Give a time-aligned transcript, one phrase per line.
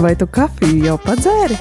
[0.00, 1.56] Vai tu kafiju jau padzēri?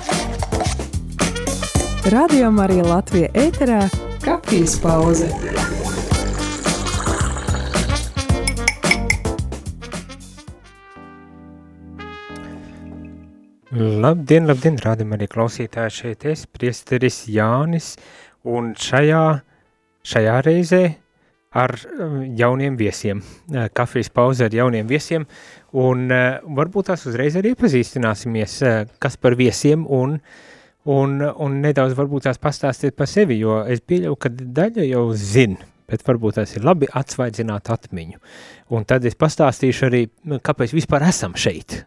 [2.14, 3.80] Radio Marija Latvija ēterā-
[4.28, 5.28] kafijas pauze.
[13.76, 17.98] Labdien, labdien, rādam arī klausītāji šeit es, priesteris Jānis,
[18.48, 19.42] un šajā,
[20.14, 20.84] šajā reizē
[21.50, 25.26] ar um, jauniem viesiem, uh, kafijas pauze ar jauniem viesiem,
[25.74, 30.20] un uh, varbūt tās uzreiz arī iepazīstināsimies, uh, kas par viesiem, un,
[30.86, 35.58] un, un nedaudz varbūt tās pastāstiet par sevi, jo es pieļauju, ka daļa jau zin,
[35.90, 38.22] bet varbūt tas ir labi atsvaidzināt atmiņu.
[38.78, 40.04] Un tad es pastāstīšu arī,
[40.46, 41.80] kāpēc vispār esam šeit.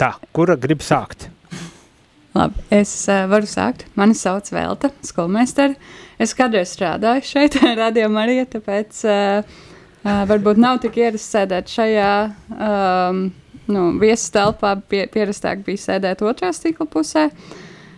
[0.00, 1.28] Tā, kura grib sākt?
[2.36, 2.90] Labi, es
[3.28, 3.84] varu sākt.
[4.00, 5.76] Mani sauc Velta, skolmēsteri.
[6.22, 9.56] Es kādreiz strādāju šeit, radījumā arī, tāpēc uh,
[10.04, 12.12] uh, varbūt nav tik ierasts sēdēt šajā
[12.56, 13.24] um,
[13.68, 14.76] nu, viesu telpā.
[14.88, 17.28] Pie, pierastāk bija sēdēt otrā stikla pusē.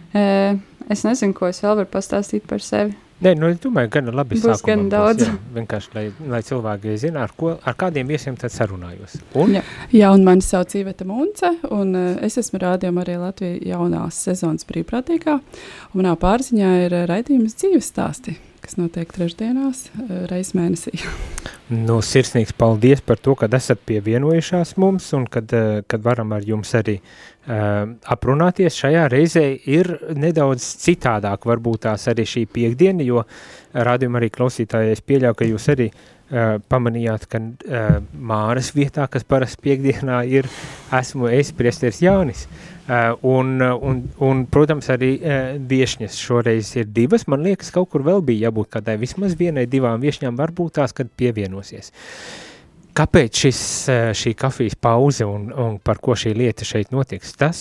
[0.08, 0.58] Uh,
[0.90, 2.96] es nezinu, ko es vēl varu pastāstīt par sevi.
[3.18, 5.24] Nē, nu, es domāju, gan labi Būs gan daudz.
[5.26, 9.16] Jā, vienkārši, lai, lai cilvēki zina, ar, ko, ar kādiem viesiem tad sarunājos.
[9.34, 9.56] Un?
[9.58, 9.64] Jā.
[9.90, 14.68] jā, un mani sauc Iveta Munce, un uh, es esmu rādījuma arī Latvijas jaunās sezonas
[14.70, 15.38] brīvprātīgā,
[15.90, 18.38] un manā pārziņā ir raidījums dzīves stāsti
[18.68, 19.86] kas notiek trešdienās,
[20.28, 20.98] reizes mēnesī.
[21.68, 25.52] Nu, sirsnīgs paldies par to, ka esat pievienojušās mums un kad,
[25.84, 28.78] kad varam ar jums arī uh, aprunāties.
[28.80, 33.26] Šajā reizē ir nedaudz citādāk varbūt tās arī šī piekdiena, jo
[33.76, 39.28] rādījuma arī klausītājai es pieļauju, ka jūs arī uh, pamanījāt, ka uh, Māras vietā, kas
[39.28, 40.48] parasti piekdienā ir,
[41.02, 42.48] esmu es, priesteris Jānis.
[42.48, 47.26] Uh, un, un, un, protams, arī uh, viesņas šoreiz ir divas.
[47.28, 51.10] Man liekas, kaut kur vēl bija jābūt kādai vismaz vienai, divām viesņām, varbūt tās, kad
[51.18, 51.92] pievienosies.
[52.98, 53.60] Kāpēc šis,
[54.18, 57.36] šī kafijas pauze un, un par ko šī lieta šeit notiks?
[57.38, 57.60] Tas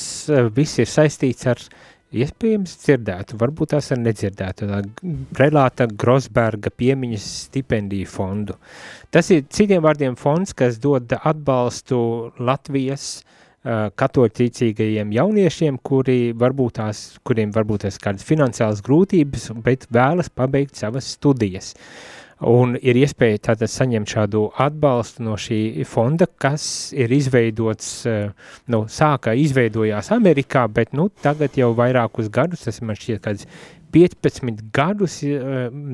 [0.55, 1.61] viss ir saistīts ar
[2.15, 4.69] iespējams dzirdētu, varbūt tās ar nedzirdētu,
[5.37, 8.55] Relāta Grosberga piemiņas stipendiju fondu.
[9.11, 11.99] Tas ir citiem vārdiem fonds, kas dod atbalstu
[12.39, 13.19] Latvijas
[13.67, 21.09] katoļticīgajiem jauniešiem, kuri varbūt tās, kuriem varbūt tās kādas finansiālas grūtības, bet vēlas pabeigt savas
[21.17, 21.73] studijas.
[22.47, 27.89] Un ir iespēja tātad saņemt šādu atbalstu no šī fonda, kas ir izveidots,
[28.69, 33.47] nu, sākā izveidojās Amerikā, bet, nu, tagad jau vairākus gadus, tas man šķiet kāds
[33.95, 35.23] 15 gadus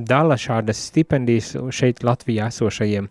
[0.10, 3.08] dala šādas stipendijas šeit Latvijā esošajiem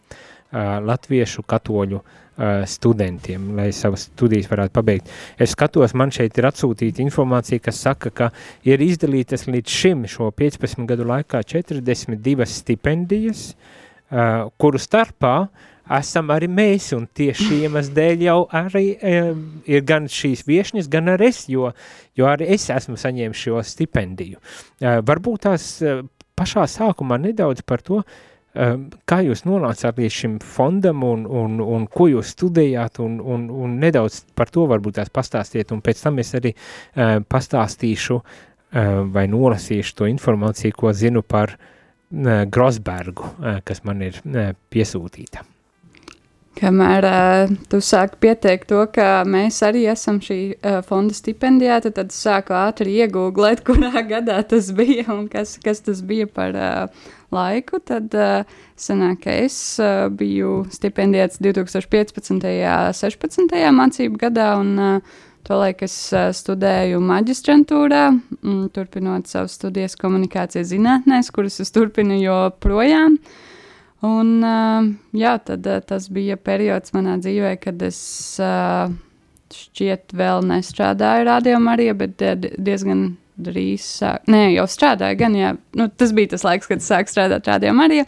[0.85, 2.19] latviešu katoļu uh,
[2.67, 5.11] studentiem, lai savas studijas varētu pabeigt.
[5.37, 8.31] Es skatos, man šeit ir atsūtīta informācija, kas saka, ka
[8.65, 15.35] ir izdalītas līdz šim šo 15 gadu laikā 42 stipendijas, uh, kuru starpā
[15.93, 19.31] esam arī mēs, un tieši iemesls dēļ jau arī uh,
[19.69, 21.69] ir gan šīs viešņas, gan arī es, jo,
[22.17, 24.41] jo arī es esmu saņēmis šo stipendiju.
[24.81, 26.01] Uh, varbūt tās uh,
[26.39, 31.87] pašā sākumā nedaudz par to, Ehm, kā jūs nonācāt līdz šim fondam un, un, un
[31.89, 36.21] ko jūs studējāt un, un, un nedaudz par to varbūt tās pastāstiet un pēc tam
[36.21, 38.27] es arī uh, pastāstīšu uh,
[39.15, 41.73] vai nolasīšu to informāciju, ko zinu par uh,
[42.13, 43.33] Grosbergu,
[43.65, 44.21] kas man ir
[44.69, 45.47] piesūtīta.
[46.53, 52.13] Kamēr uh, tu sāki pieteikt to, ka mēs arī esam šī uh, fonda stipendijāti, tad
[52.13, 57.81] sāku ātri iegūglēt, kurā gadā tas bija un kas, kas tas bija par uh, laiku,
[57.81, 58.45] tad uh,
[58.77, 62.35] sanāk, ka es uh, biju stipendēts 2015.
[62.37, 63.61] un 16.
[63.79, 68.03] mācību gadā, un uh, tolaik es uh, studēju maģistrantūrā,
[68.43, 73.17] um, turpinot savas studijas komunikācijas zinātnēs, kuras es turpinu joprojām.
[74.03, 74.31] Un,
[75.15, 78.01] jā, tad tas bija periods manā dzīvē, kad es
[79.53, 82.23] šķiet vēl nestrādāju rādījumā arī, bet
[82.59, 87.11] diezgan drīz sāk, nē, jau strādāju, gan jā, nu, tas bija tas laiks, kad sāk
[87.13, 88.07] strādāt Rādio Marija.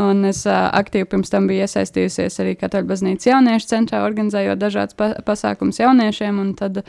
[0.00, 4.96] Un es uh, aktīvi pirms tam biju iesaistījusies arī Katoļu baznīcas jauniešu centrā, organizējot dažādas
[4.96, 6.38] pa pasākumus jauniešiem.
[6.56, 6.80] Tad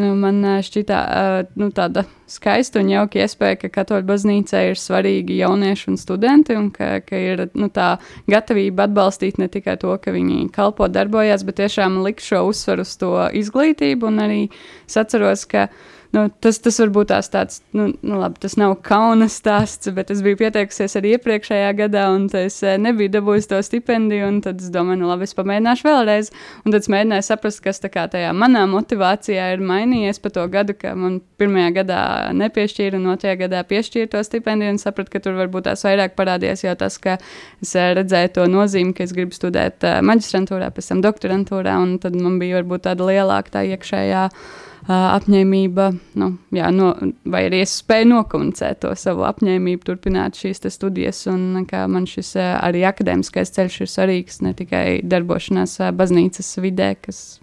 [0.00, 5.38] nu, man šķita uh, nu, tāda skaista un jauka iespēja, ka Katoļu baznīcā ir svarīgi
[5.40, 7.96] jaunieši un studenti, un ka, ka ir nu, tā
[8.30, 12.96] gatavība atbalstīt ne tikai to, ka viņi kalpo, darbojas, bet tiešām likt šo uzsvaru uz
[13.00, 13.12] to
[13.42, 14.10] izglītību.
[14.10, 14.40] Un arī
[14.86, 15.68] es atceros, ka
[16.16, 20.22] nu, tas, tas varbūt tās tāds, nu, nu labi, tas nav kauna stāsts, bet es
[20.24, 24.70] biju pieteikusies arī iepriekšējā gadā, un es uh, nebiju dabūjis to stipendiju, un tad es
[24.72, 26.32] domāju, nu labi, es pamēģināšu vēlreiz,
[26.64, 30.46] un tad es mēģināju saprast, kas tā kā tajā manā motivācijā ir mainījies pa to
[30.52, 32.02] gadu, ka man pirmajā gadā
[32.40, 36.64] nepiešķīra, un otrajā gadā piešķīra to stipendiju, un sapratu, ka tur varbūt tās vairāk parādījās
[36.64, 37.18] jau tas, ka
[37.62, 41.98] es uh, redzēju to nozīmi, ka es gribu studēt uh, maģistrantūrā, pēc tam doktorantūrā, un
[42.02, 45.88] tad man bija varbūt tāda lielāka tā iekšējā uh, apņēmība,
[46.20, 46.92] nu, jā, no,
[47.26, 52.84] vai arī es spēju nokomunicēt to savu apņēmību, turpināt šīs studijas, un man šis arī
[52.86, 57.40] akadēmiskais ceļš ir svarīgs, ne tikai darbošanās baznīcas vidē, kas,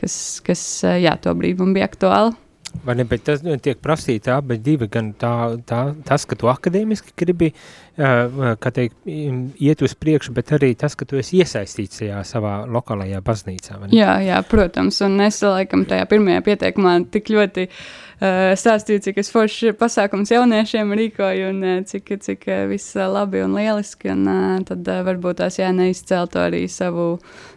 [0.00, 0.64] kas, kas
[1.02, 2.36] jā, to brīdi man bija aktuāli.
[2.84, 5.32] Vai ne, bet tas nu, tiek prasīta abi divi, gan tā,
[5.68, 7.50] tā, tas, ka tu akadēmiski gribi,
[7.96, 13.22] kā teikt, iet uz priekšu, bet arī tas, ka tu esi iesaistīts tajā savā lokālajā
[13.26, 13.80] baznīcā.
[13.94, 19.32] Jā, jā, protams, un es laikam tajā pirmajā pieteikumā tik ļoti uh, stāstīju, cik es
[19.34, 24.46] forši pasākums jauniešiem rīkoju un uh, cik, cik uh, viss labi un lieliski, un uh,
[24.68, 27.10] tad uh, varbūt tās jāneizceltu arī savu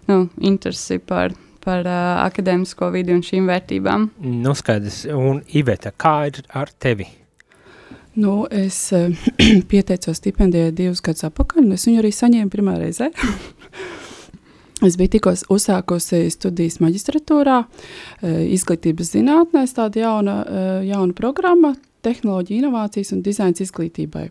[0.10, 4.10] nu, interesi par par uh, akadēmisko vidi un šīm vērtībām.
[4.44, 5.04] Nu, skaidrs.
[5.16, 7.08] Un Iveta, kā ir ar tevi?
[8.20, 9.12] Nu, es uh,
[9.72, 13.12] pieteicos stipendijai divus gadus atpakaļ, un es viņu arī saņēmu pirmā reizē.
[14.82, 17.60] Es biju tikko uzsākusi studijas maģistratūrā,
[18.26, 20.38] izglītības zinātnēs, tāda jauna,
[20.82, 24.24] jauna programma, tehnoloģija, inovācijas un dizains izglītībai.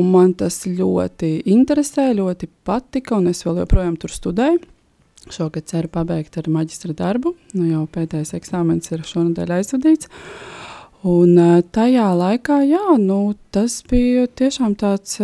[0.00, 4.62] Un man tas ļoti interesē, ļoti patika, un es vēl joprojām tur studēju.
[5.28, 7.34] Šogad ceru pabeigt ar maģistra darbu.
[7.52, 10.08] Nu, jau pēdējais eksāmenis ir šonadēļ aizvadīts.
[11.10, 11.36] Un
[11.72, 15.18] tajā laikā, jā, nu, tas bija tiešām tāds,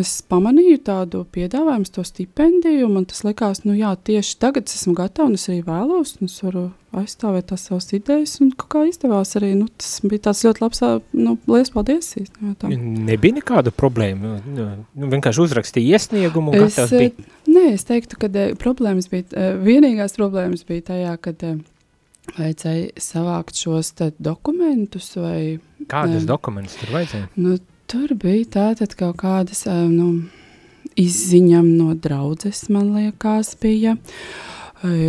[0.00, 4.94] es pamanīju tādu piedāvājumu, to stipendiju, man tas likās, nu jā, tieši tagad es esmu
[4.98, 6.64] gatava, un es arī vēlos, un es varu
[6.96, 10.82] aizstāvēt tās savas idejas, un kā izdevās arī, nu, tas bija tāds ļoti labs,
[11.18, 12.12] nu, liels paldies.
[12.16, 12.54] Jā.
[12.72, 17.30] Nebija nekādu problēmu, nu, nu vienkārši uzrakstīja iesniegumu un es, gatavs bija?
[17.50, 21.44] Nē, es teiktu, ka problēmas bija, vienīgās problēmas bija tajā, kad
[22.34, 25.58] vajadzēja savākt šos dokumentus vai...
[25.90, 27.28] Kādus um, dokumentus tur vajadzēja?
[27.38, 27.58] Nu,
[27.90, 30.26] tur bija tātad kaut kādas, nu,
[30.96, 33.96] izziņam no draudzes, man liekas, bija.
[33.96, 34.56] Uh,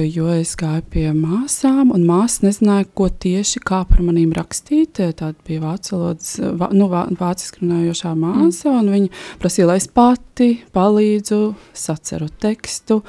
[0.08, 4.96] jo es gāju pie māsām, un māsas nezināja, ko tieši par manīm rakstīt.
[4.96, 6.38] Tāda bija vācu valodas,
[6.72, 6.88] nu,
[7.20, 9.10] vāciski runājošā māsa, un viņa
[9.42, 11.42] prasīja, lai es pati palīdzu,
[11.74, 13.02] saceru tekstu.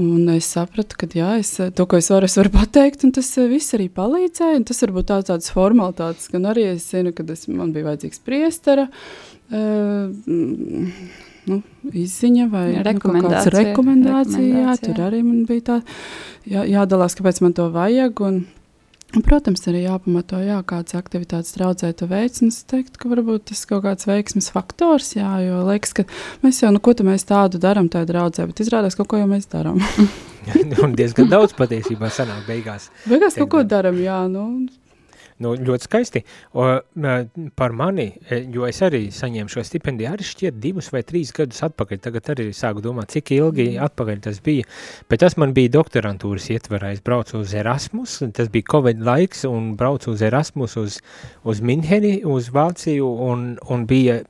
[0.00, 3.28] Un es sapratu, ka jā, es, to, ko es varu, es varu pateikt, un tas
[3.50, 4.64] viss arī palīdzēja.
[4.66, 8.88] Tas varbūt tāds, tāds formalitātes, gan arī es zinu, ka es, man bija vajadzīgs priestera.
[9.54, 10.10] Uh,
[11.46, 11.60] nu,
[11.92, 13.52] izziņa vai rekomendācija.
[13.52, 15.78] Nu, rekomendācija, jā, tur arī man bija tā
[16.48, 18.24] jā, jādalās, kāpēc man to vajag.
[18.26, 18.40] Un,
[19.22, 22.42] protams, arī jāpamato, jā, kādas aktivitātes traucē tu veids.
[22.42, 26.06] Es teiktu, ka varbūt tas ir kaut kāds veiksmes faktors, jā, jo liekas, ka
[26.42, 29.46] mēs jau, nu, ko mēs tādu darām tajā draudzē, bet izrādās, kaut ko jau mēs
[29.52, 29.82] darām.
[30.84, 32.90] un diezgan daudz patiesībā sanāk beigās.
[33.06, 34.66] Beigās kaut ko darām, jā, nu,
[35.42, 36.20] Nu, ļoti skaisti.
[36.54, 36.66] O,
[37.58, 41.64] par mani, e, jo es arī saņēmu šo stipendiju, arī šķiet divus vai trīs gadus
[41.66, 42.00] atpakaļ.
[42.04, 43.82] Tagad arī sāku domāt, cik ilgi mm.
[43.88, 44.68] atpakaļ tas bija.
[45.10, 46.94] Bet tas man bija doktorantūras ietverā.
[46.94, 51.02] Es braucu uz Erasmus, tas bija Covid laiks, un braucu uz Erasmus uz,
[51.42, 54.22] uz Minheni, uz Vāciju, un, un bija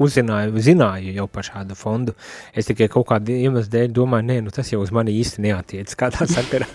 [0.00, 2.14] uzzināju, zināju jau par šādu fondu.
[2.56, 5.94] Es tikai kaut kādu iemeslu dēļ domāju, nē, nu tas jau uz mani īsti neatiec,
[6.00, 6.68] kādā sakarā?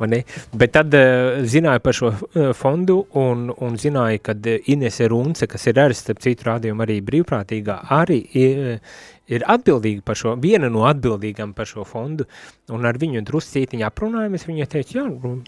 [0.00, 4.36] Bet tad uh, zināju par šo uh, fondu un, un zināju, ka
[4.72, 9.00] Inese Runce, kas ir arī, starp citu rādījumu arī brīvprātīgā, arī uh,
[9.30, 12.26] ir atbildīga par šo, viena no atbildīgām par šo fondu,
[12.74, 15.04] un ar viņu druscītiņu aprunājamies, viņa teica, jā,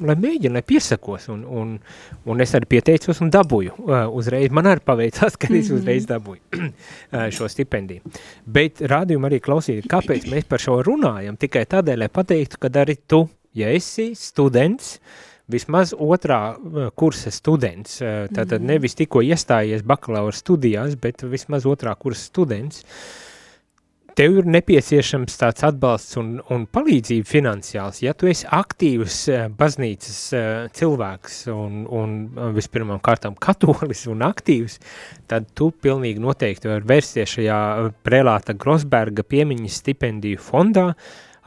[0.07, 1.75] lai mēģina, lai piesakos, un, un,
[2.31, 5.81] un es arī pieteicos un dabūju uh, uzreiz, man arī paveicās, ka es mhm.
[5.81, 6.63] uzreiz dabūju
[7.37, 8.15] šo stipendiju.
[8.47, 12.99] Bet rādījumu arī klausīt, kāpēc mēs par šo runājam, tikai tādēļ, lai pateiktu, ka arī
[13.11, 13.27] tu,
[13.59, 14.97] ja esi students,
[15.53, 16.55] vismaz otrā
[16.97, 18.71] kursa students, tātad mhm.
[18.71, 22.87] nevis tikko iestājies bakalaura studijās, bet vismaz otrā kursa students,
[24.19, 28.03] tev ir nepieciešams tāds atbalsts un, un palīdzība finansiāls.
[28.05, 32.15] Ja tu esi aktīvs eh, baznīcas eh, cilvēks un, un
[32.57, 34.79] vispirmām kārtām katolis un aktīvs,
[35.31, 37.61] tad tu pilnīgi noteikti var vērsties šajā
[38.05, 40.93] prelāta Grosberga piemiņas stipendiju fondā,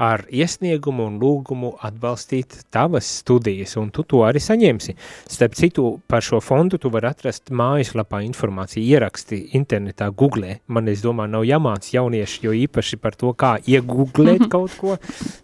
[0.02, 4.96] ar iesniegumu un lūgumu atbalstīt tavas studijas, un tu to arī saņemsi.
[5.32, 10.60] Starp citu, par šo fondu tu vari atrast mājaslapā informāciju, ieraksti internetā, googlē.
[10.68, 14.98] Man, es domāju, nav jāmāc jaunieši, jo īpaši par to, kā iegooglēt kaut ko,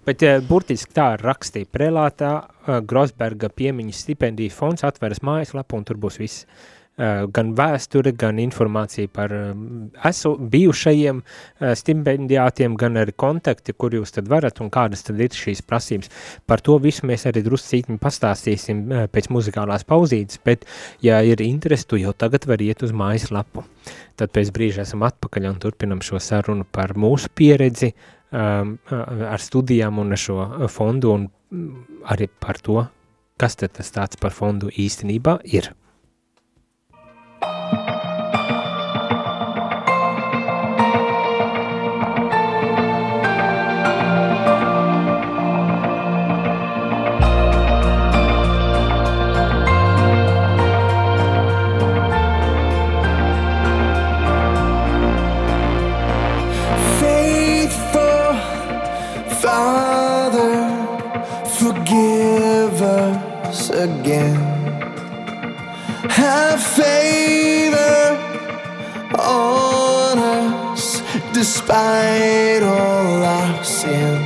[0.08, 6.00] bet uh, burtiski tā rakstīja prelātā uh, Grosberga piemiņas stipendija fonds atveras mājaslapu, un tur
[6.02, 9.52] būs viss Eh, gan vēsture, gan informācija par eh,
[10.10, 15.32] esu, bijušajiem eh, stipendiātiem, gan arī kontakti, kur jūs tad varat un kādas tad ir
[15.32, 16.12] šīs prasības.
[16.46, 20.68] Par to visu mēs arī druscītiņi pastāstīsim pēc muzikālās pauzītes, bet,
[21.02, 23.66] ja ir interesi, tu jau tagad var iet uz mājas lapu.
[24.20, 30.04] Tad pēc brīža esam atpakaļ un turpinam šo sarunu par mūsu pieredzi um, ar studijām
[30.04, 32.84] un ar šo fondu un mm, arī par to,
[33.42, 35.72] kas tad tas tāds par fondu īstenībā ir.
[63.82, 64.36] again.
[66.10, 68.18] Have favor
[69.18, 71.02] on us
[71.34, 74.21] despite all our sins.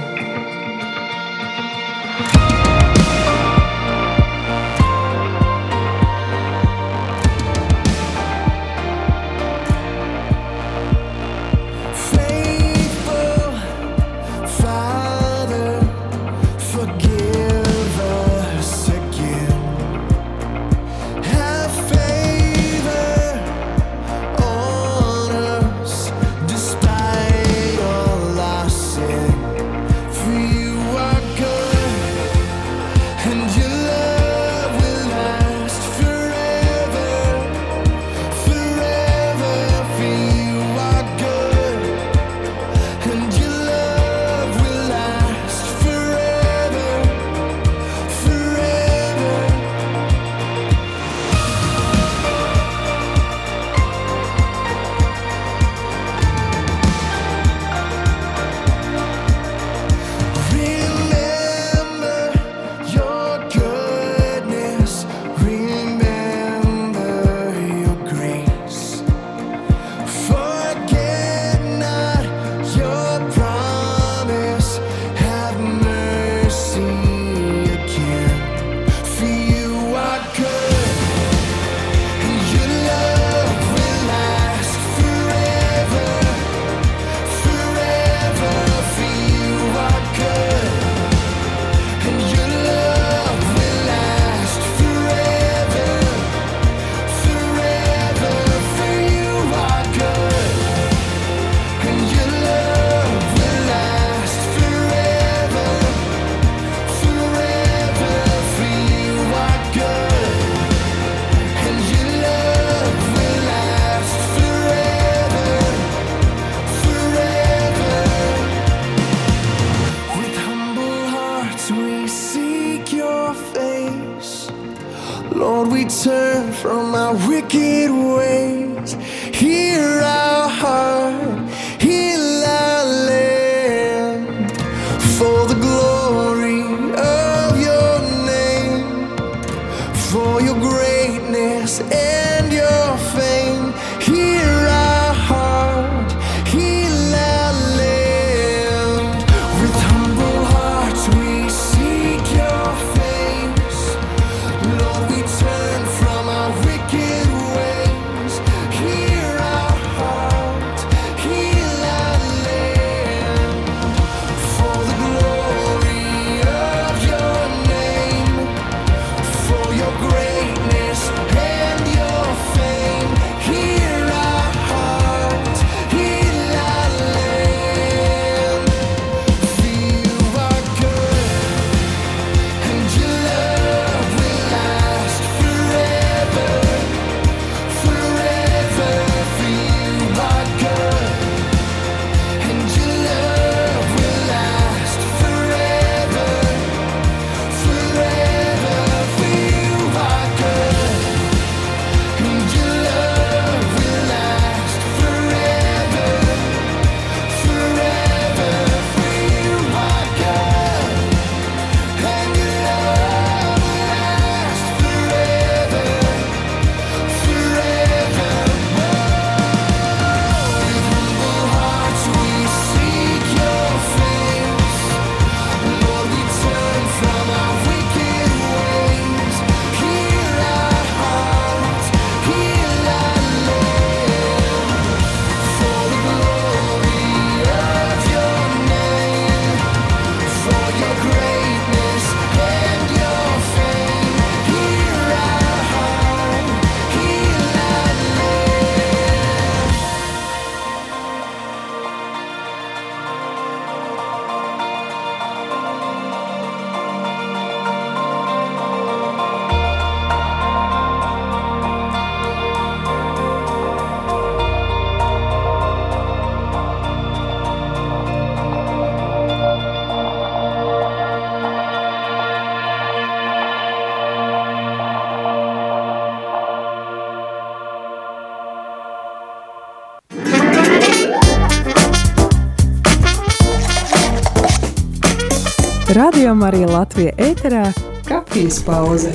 [285.96, 287.70] Radio Marija Latvija ēterā-
[288.10, 289.14] kafijas pauze.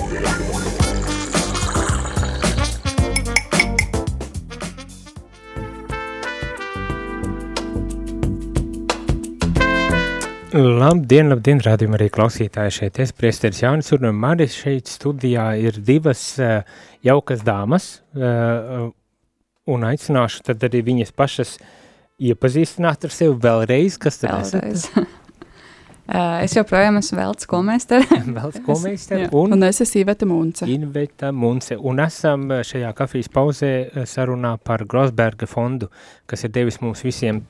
[10.55, 12.99] Labdien, labdien, rādījumā arī klausītāji šeit.
[13.05, 16.63] Es priesteris Jānis un mani šeit studijā ir divas uh,
[17.05, 18.89] jaukas dāmas uh,
[19.69, 21.59] un aicināšu tad arī viņas pašas
[22.21, 24.89] iepazīstināt ar sevi vēlreiz, kas tad Vēlreiz.
[24.89, 25.17] esat?
[26.11, 28.03] Uh, es joprojām esmu Veltes komēstere.
[28.37, 29.31] Vēl skolmeisteri jā.
[29.39, 30.67] un Un es esmu Iveta Munce.
[30.67, 35.87] Inveta Munce, un esam eh, šajā kafijas pauzē eh, sarunā par Grosberga fondu,
[36.27, 37.45] kas ir devis mums visiem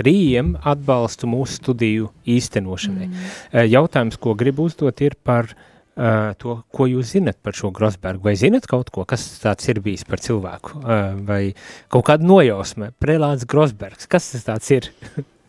[0.00, 3.08] trījiem atbalstu mūsu studiju īstenošanai.
[3.10, 3.66] Mm.
[3.68, 8.22] Jautājums, ko gribu uzdot, ir par uh, to, ko jūs zinat par šo Grosbergu.
[8.30, 10.78] Vai zinat kaut ko, kas tāds ir bijis par cilvēku?
[10.80, 11.42] Uh, vai
[11.92, 14.88] kaut kāda nojausme, prelāds Grosbergs, kas tas tāds ir?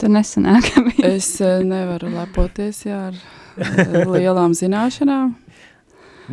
[0.00, 0.64] Tur nesanāk.
[1.04, 3.16] Es eh, nevaru lepoties jā, ar
[3.60, 5.34] eh, lielām zināšanām,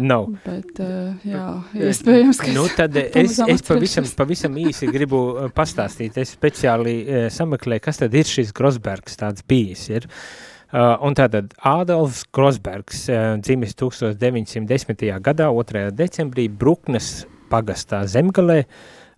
[0.08, 0.28] Nav.
[0.46, 1.46] bet eh, jā,
[1.90, 6.20] iespējams, ka Nu, tad es, es pavisam, pavisam īsi gribu uh, pastāstīt.
[6.22, 9.88] Es speciāli uh, sameklēju, kas tad ir šis Grosbergs tāds bijis.
[9.92, 10.08] Ir.
[10.68, 15.12] Uh, un tātad Ādolfs Grosbergs uh, dzimis 1910.
[15.24, 15.90] gadā 2.
[15.96, 18.72] decembrī Bruknes pagastā zemgalē lau,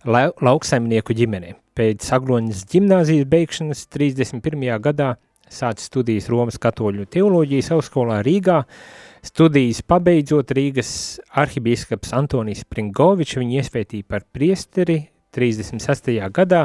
[0.06, 1.56] lauksaimnieku ģimenē.
[1.76, 4.80] Pēc Agloņas ģimnāzijas beigšanas 31.
[4.80, 5.14] gadā
[5.50, 8.62] sāca studijas Romas katoļu teoloģijas augstskolā Rīgā,
[9.20, 15.02] Studijas pabeidzot Rīgas arhibīskaps Antonijs Pringovičs viņu iespētīja par priesteri
[15.36, 16.14] 36.
[16.32, 16.62] gadā,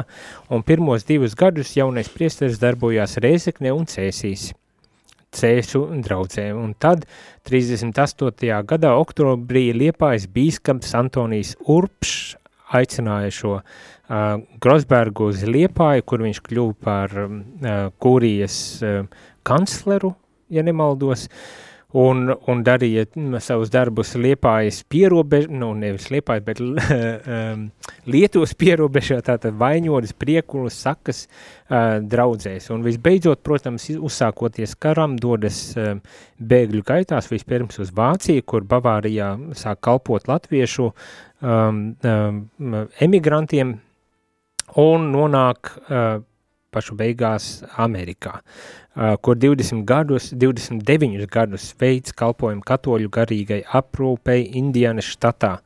[0.48, 4.54] un pirmos divus gadus jaunais priesteris darbojās Rēzekne un Cēsīs.
[5.36, 7.04] Cēsu draudzē, un tad
[7.44, 8.56] 38.
[8.64, 12.38] gadā oktobrī Liepājas bīskaps Antonijs Urpšs
[12.74, 20.14] aicināja šo uh, Grosbergu uz Liepāju, kur viņš kļuva par uh, kūrijas uh, kancleru,
[20.50, 21.28] ja nemaldos,
[21.96, 23.06] un, un darīja
[23.42, 27.66] savus darbus Liepājas pierobežu, nu nevis Liepājas, bet um,
[28.10, 32.68] Lietuvas pierobežā, tātad Vaņodas, Priekulas, Sakas uh, draudzēs.
[32.74, 36.02] Un visbeidzot, protams, uzsākoties karam, dodas um,
[36.36, 43.76] bēgļu gaitās vispirms uz Vāciju, kur Bavārijā sāk kalpot latviešu um, um, emigrantiem
[44.82, 46.24] un nonāk uh,
[46.76, 55.08] pašu beigās Amerikā, uh, kur 20 gadus, 29 gadus veids kalpojumu katoļu garīgai aprūpei Indianas
[55.12, 55.58] štatā.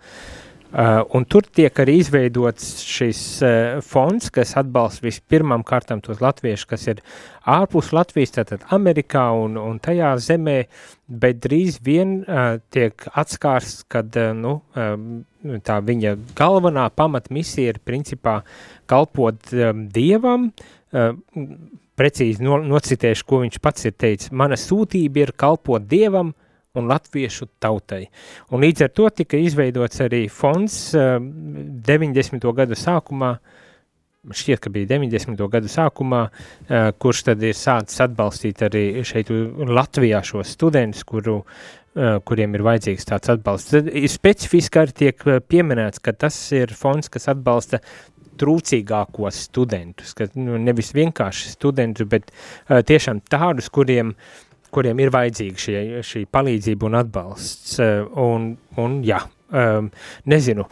[0.70, 6.68] Uh, un tur tiek arī izveidots šis uh, fonds, kas atbalsta vispirmām kārtām tos latviešus,
[6.70, 7.00] kas ir
[7.50, 10.54] ārpus Latvijas, tātad Amerikā un, un tajā zemē,
[11.10, 15.24] bet drīz vien uh, tiek atskārs, kad uh, nu, um,
[15.66, 18.38] tā viņa galvenā pamatmisija ir principā
[18.86, 20.52] kalpot um, Dievam,
[20.94, 21.16] uh,
[22.00, 26.32] precīzi no, nocitēšu, ko viņš pats ir teicis, mana sūtība ir kalpot Dievam
[26.78, 28.04] un latviešu tautai.
[28.54, 32.46] Un līdz ar to tika izveidots arī fonds uh, 90.
[32.56, 33.34] gadu sākumā,
[34.36, 35.42] šķiet, ka bija 90.
[35.50, 39.32] gadu sākumā, uh, kurš tad ir sācis atbalstīt arī šeit
[39.66, 43.74] Latvijā šos studentus, kuru, uh, kuriem ir vajadzīgs tāds atbalsts.
[43.74, 47.82] Tad ir specifiski arī tiek pieminēts, ka tas ir fonds, kas atbalsta
[48.40, 54.14] trūcīgākos studentus, ka nu, nevis vienkārši studentus, bet uh, tiešām tādus, kuriem,
[54.74, 57.78] kuriem ir vajadzīga šie, šī palīdzība un atbalsts.
[57.80, 59.22] Uh, un, un jā,
[59.52, 59.90] um,
[60.30, 60.68] nezinu,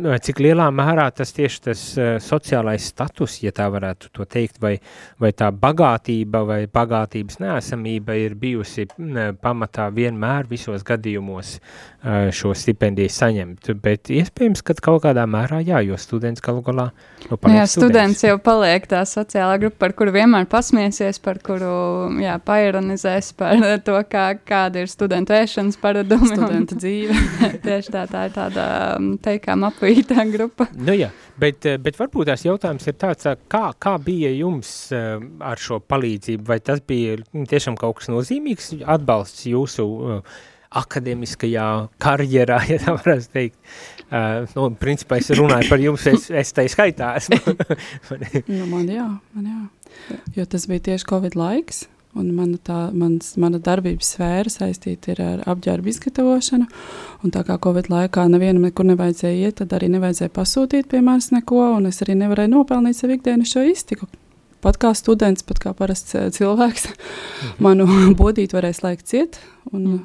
[0.00, 4.74] cik lielā mērā tas tieši tas uh, sociālais status, ja tā varētu to teikt, vai,
[5.20, 11.58] vai tā bagātība vai bagātības neesamība ir bijusi m, pamatā vienmēr visos gadījumos
[12.32, 17.30] šo stipendiju saņemt, bet iespējams, ka kaut kādā mērā jā, jo students galu galā nu,
[17.30, 21.68] Nu, paliek jā, students jau paliek tā sociālā grupa, par kuru vienmēr pasmiesies, par kuru
[22.22, 26.30] jā, paironizēs par to, kā, kāda ir studentu ēšanas paradumi.
[26.32, 27.16] studenta dzīve.
[27.66, 28.66] Tieši tā, tā ir tāda
[29.22, 30.66] teikām apvītā grupa.
[30.74, 31.10] Nu jā,
[31.40, 36.58] bet, bet varbūt tās jautājums ir tāds, kā, kā bija jums ar šo palīdzību, vai
[36.64, 41.68] tas bija mm, tiešām kaut kas nozīmīgs atbalsts jūsu uh, akademiskajā
[42.02, 43.56] karjerā, ja tā varētu teikt.
[44.10, 47.38] Uh, nu, principā es runāju par jums, es, es tai skaitā esmu.
[48.50, 49.06] Nu, man jā,
[49.36, 50.10] man jā.
[50.34, 51.86] Jo tas bija tieši Covid laiks.
[52.18, 56.66] Un mana, tā, mans, mana darbības sfēra saistīta ir ar apģērbu izgatavošanu.
[57.22, 61.30] Un tā kā Covid laikā nevienam nekur nevajadzēja iet, tad arī nevajadzēja pasūtīt pie manis
[61.30, 61.60] neko.
[61.76, 64.10] Un es arī nevarēju nopelnīt sev ikdienas šo iztiku.
[64.60, 66.90] Pat kā students, pat kā parasts cilvēks,
[67.62, 67.86] manu
[68.20, 69.38] bodīti varēja slēgt ciet.
[69.70, 70.02] Un,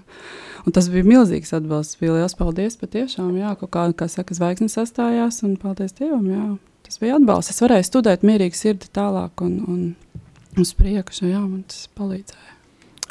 [0.65, 1.99] un tas bija milzīgs atbalsts.
[2.01, 3.32] Bija liels paldies patiešām.
[3.39, 6.25] Jā, kaut kā, kā saka, zvaigznes sastājās un paldies Dievam.
[6.32, 6.47] Jā.
[6.86, 7.56] Tas bija atbalsts.
[7.56, 11.30] Es varēju studēt mierīgi sirdi tālāk un, un uz priekšu.
[11.32, 12.54] Jā, man tas palīdzēja.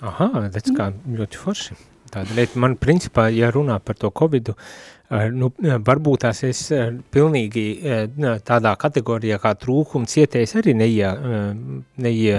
[0.04, 1.76] Aha, tas kā ļoti forši.
[2.14, 4.54] Tāda lieta, man principā, ja runā par to Covidu,
[5.12, 5.50] nu,
[5.84, 8.06] varbūt tās es eh, pilnīgi eh,
[8.46, 11.10] tādā kategorijā kā trūkuma cietējs arī neie,
[12.00, 12.38] neie,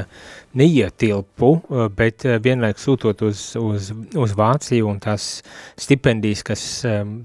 [0.57, 1.49] neietilpu,
[1.95, 5.27] bet vienlaikus sūtot uz, uz, uz Vāciju un tās
[5.79, 6.63] stipendijas, kas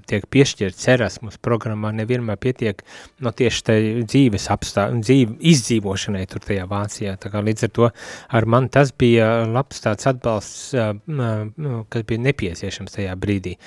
[0.07, 2.83] tiek piešķirts Erasmus programmā, nevienmēr pietiek
[3.23, 7.15] no tieši tai dzīves apstā, dzīve, izdzīvošanai tur tajā Vācijā.
[7.21, 7.89] Tā kā līdz ar to
[8.37, 13.57] ar man tas bija labs tāds atbalsts, kas bija nepieciešams tajā brīdī.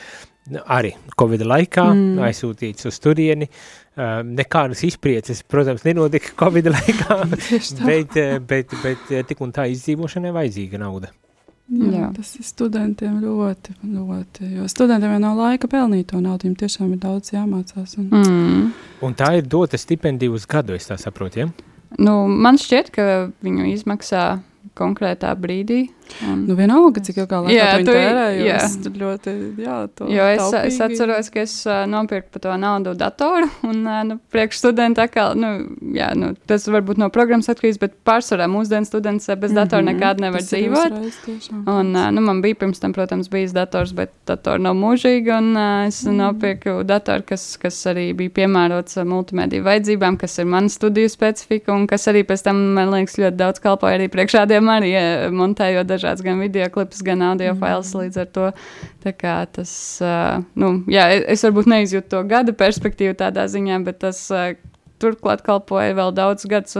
[0.52, 2.20] Nu, arī Covid laikā mm.
[2.26, 3.48] aizsūtīts uz turieni,
[3.96, 7.20] nekādas izprieces, protams, nenotika Covid laikā,
[7.88, 11.14] bet, bet, bet tik un tā izdzīvošanai vajadzīga nauda.
[11.72, 12.08] Jā, Jā.
[12.12, 14.48] Tas ir studentiem ļoti, ļoti.
[14.58, 16.44] Jo studentiem jau nav laika pelnīt to naudu.
[16.44, 17.94] Viņiem tiešām ir daudz jāmācās.
[18.02, 18.66] Un, mm.
[19.06, 21.40] un tā ir dota stipendija uz gadu, es tā saprotu.
[21.40, 21.48] Ja?
[21.96, 23.06] Nu, man šķiet, ka
[23.44, 24.26] viņu izmaksā
[24.76, 25.86] konkrētā brīdī.
[26.22, 28.42] Un, nu, vienalga, cik ilgā laikā jā, tu tērēji.
[28.46, 29.32] Jā, tur ļoti,
[29.64, 30.68] jā, to Jo es, taupīgi.
[30.70, 35.08] es atceros, ka es uh, nopirku par to naudu datoru, un, uh, nu, priekš studenta
[35.08, 35.50] atkal, nu,
[35.96, 39.54] jā, nu, tas varbūt no programmas atkarīgs, bet pārsvarā mūsdienu students bez mm -hmm.
[39.58, 40.98] datora nekād nevar tas dzīvot.
[41.00, 45.34] Uzreiz, un, uh, nu, man bija pirms tam, protams, bijis dators, bet datori nav mūžīgi,
[45.38, 46.16] un uh, es mm.
[46.16, 51.86] nopirku datoru, kas, kas arī bija piemērots multimediju vajadzībām, kas ir mana studiju specifika, un
[51.86, 54.94] kas arī pēc tam, man liekas, ļoti daudz kalpoja arī priekšādiem arī
[55.30, 57.60] montējot dažādas gan video klipus, gan audio mm.
[57.62, 57.94] failus.
[57.96, 58.50] Līdz ar to
[59.56, 59.74] tas,
[60.58, 64.26] nu, jā, es varbūt neizjūtu to gada perspektīvu tādā ziņā, bet tas
[65.02, 66.78] turklāt kalpoja vēl daudz gadus.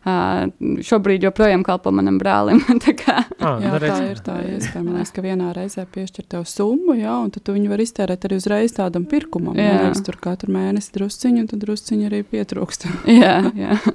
[0.00, 2.62] Šobrīd joprojām kalpo manam brālim.
[2.84, 3.18] tā, kā.
[3.44, 4.84] ah, jā, tā ir tā iespēja.
[4.86, 8.24] Man liekas, ka vienā reizē piešķir tev summu, jā, un tad tu viņu var iztērēt
[8.28, 9.58] arī uzreiz tādam pirkumam.
[9.60, 12.88] Jā, liekas, tur katru mēnesi drusciņu, un tad drusciņu arī pietrūkst.
[13.22, 13.80] jā, jā.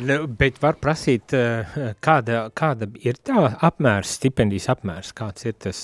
[0.00, 1.34] Nu, bet var prasīt,
[2.00, 5.80] kāda, kāda ir tā apmērs, stipendijas apmērs, kāds ir tas?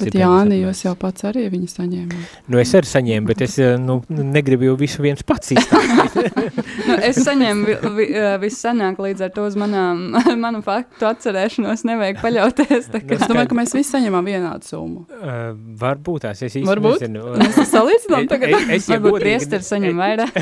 [0.00, 2.36] Bet Jāni, jūs jau pats arī viņu saņēmāt.
[2.50, 6.38] Nu, es arī saņēmu, bet es eh, nu, negribu jau visu viens pats izstāstīt.
[6.88, 10.02] nu, es saņēmu vi, vi, eh, visu senāk, līdz ar to uz manām,
[10.44, 12.90] manu faktu atcerēšanos nevajag paļauties.
[12.92, 13.18] Tā, ka...
[13.18, 15.04] Es domāju, ka mēs visi saņemam vienādu summu.
[15.12, 15.52] Uh,
[15.82, 17.00] varbūt tās, es īsti varbūt?
[17.02, 17.36] nezinu.
[17.42, 18.56] Mēs salīdzinām tagad.
[18.62, 20.38] Es, es varbūt priesteri saņem vairāk.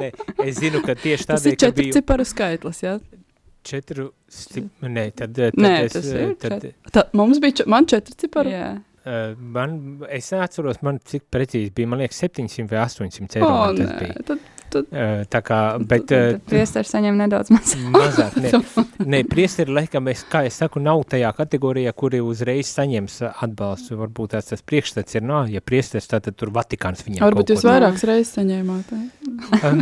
[0.00, 0.12] ne,
[0.46, 1.98] es zinu, ka tieši tādēļ, Tas ir četri biju...
[2.00, 2.96] ciparu skaitlis, jā?
[2.96, 3.21] Ja?
[3.66, 4.90] Četru stipru.
[4.92, 6.32] Nē, tad, tad Nē, es, tas ir.
[6.40, 8.54] Tad, tā, mums bija, č man četri cipari.
[8.54, 8.72] Jā.
[9.02, 9.78] Uh, man,
[10.14, 13.50] es neatceros, man cik precīzi bija, man liekas, 700 vai 800 eiro.
[13.50, 14.12] O, nē.
[14.28, 16.12] Tad Tad, uh, tā kā, bet...
[16.14, 17.82] Uh, priesteri saņem nedaudz mazāk.
[17.92, 18.52] mazāk, ne.
[19.14, 23.98] ne, priesteri, laikam, es, kā es saku, nav tajā kategorijā, kuri uzreiz saņems atbalstu.
[24.00, 28.06] Varbūt tās tas priekšstats ir, no, ja priesteris, tad tur Vatikāns viņam Varbūt jūs vairākas
[28.08, 29.22] reizes saņēmāt, uh,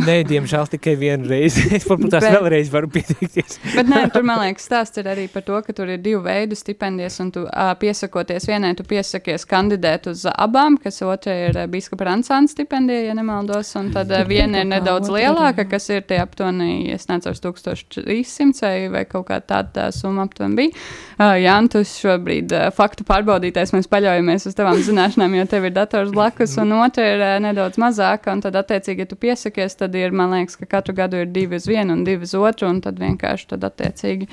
[0.01, 1.63] Nē, diemžēl tikai vienu reizi.
[1.77, 3.57] Es varbūt tās bet, vēlreiz varu pieteikties.
[3.75, 6.57] bet nē, tur, man liekas, stāsts ir arī par to, ka tur ir divu veidu
[6.57, 11.67] stipendijas, un tu uh, piesakoties vienai, tu piesakies kandidēt uz abām, kas otra ir uh,
[11.71, 16.17] biskupa Rancāna stipendija, ja nemaldos, un tad uh, viena ir nedaudz lielāka, kas ir tie
[16.21, 20.73] aptuveni, es neatceros, 1300 vai kaut kā tāda tā summa aptuveni bija.
[21.19, 25.75] Uh, Jā, tu šobrīd uh, faktu pārbaudītājs, mēs paļaujamies uz tavām zināšanām, jo tev ir
[25.77, 29.95] dators blakus, un otra ir uh, nedaudz mazāka, un tad attiecīgi, ja tu piesakies, tad
[29.99, 32.83] ir, man liekas, ka katru gadu ir divi uz vienu un divi uz otru, un
[32.83, 34.29] tad vienkārši tad attiecīgi,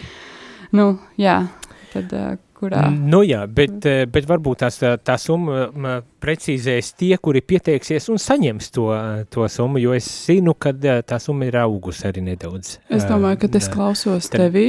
[0.78, 1.40] nu, jā,
[1.94, 2.12] tad.
[2.12, 2.82] Uh, kurā.
[2.90, 8.72] Nu jā, bet, eh, bet varbūt tās, tā, summa precīzēs tie, kuri pieteiksies un saņems
[8.74, 8.88] to,
[9.30, 12.78] to summu, jo es zinu, ka eh, tā summa ir augus arī nedaudz.
[12.90, 14.68] Es domāju, ka es klausos tevī.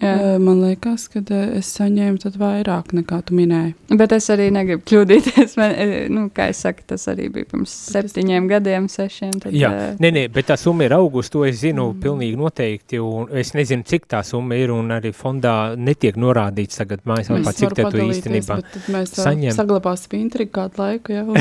[0.00, 0.38] Jā.
[0.40, 1.22] Man liekas, ka
[1.58, 3.74] es saņēmu vairāk nekā tu minēji.
[4.00, 5.56] Bet es arī negribu kļūdīties.
[5.60, 5.74] Man,
[6.12, 9.32] nu, kā jau teicu, tas arī bija pirms septiņiem gadiem, sešiem.
[9.42, 11.30] Tad, Jā, nē, nē, bet tā summa ir augusta.
[11.30, 12.00] To es zinu mm.
[12.02, 13.00] pilnīgi noteikti.
[13.38, 14.72] Es nezinu, cik tā summa ir.
[14.74, 18.58] Un arī fondā netiek norādīts tagad mājaslapā, cik te tu īstenībā
[18.94, 19.54] mēs saņem.
[19.56, 21.14] Saglabāsim intrigu kādu laiku.
[21.14, 21.36] Jau.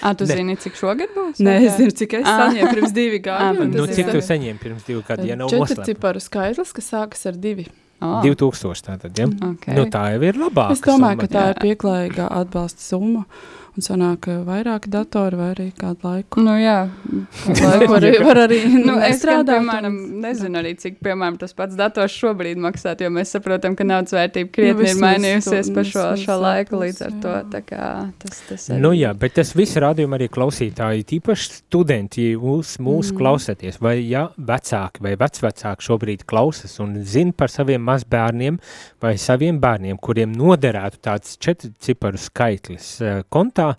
[0.00, 0.36] A, tu ne.
[0.36, 1.42] zini, cik šogad būs?
[1.44, 3.68] Nē, es zinu, cik es saņēmu pirms divi gadi.
[3.74, 5.52] Nu, cik tu saņēmi pirms divi gadi, ja nav?
[5.52, 7.68] Četri ciparu skaitlis, kas sākas ar divi.
[8.00, 8.22] Oh.
[8.24, 9.26] 2000 tātad, ja?
[9.28, 9.74] Okay.
[9.76, 11.20] Nu, tā jau ir labāka Es domāju, summa.
[11.20, 11.48] ka tā jā.
[11.52, 13.26] ir pieklājīga atbalsta summa.
[13.26, 16.42] Uh, un sanāk vairāki datori vai arī kādu laiku.
[16.44, 16.78] Nu, jā,
[17.46, 19.60] laiku var, var arī nu, es strādāju.
[19.60, 24.14] Piemēram, nezinu arī, cik piemēram, tas pats dators šobrīd maksāt, jo mēs saprotam, ka naudas
[24.16, 27.34] vērtība krietni nu, ir mainījusies pa šo, šo laiku līdz ar to.
[27.54, 27.90] Tā kā
[28.22, 28.80] tas, tas arī.
[28.82, 33.20] Nu jā, bet tas viss rādījumi arī klausītāji, tīpaši studenti, jūs mūs mm.
[33.20, 38.58] klausaties, vai ja vecāki vai vecvecāki šobrīd klausas un zina par saviem mazbērniem
[39.02, 42.92] vai saviem bērniem, kuriem noderētu tāds četru ciparu skaitlis
[43.60, 43.76] da,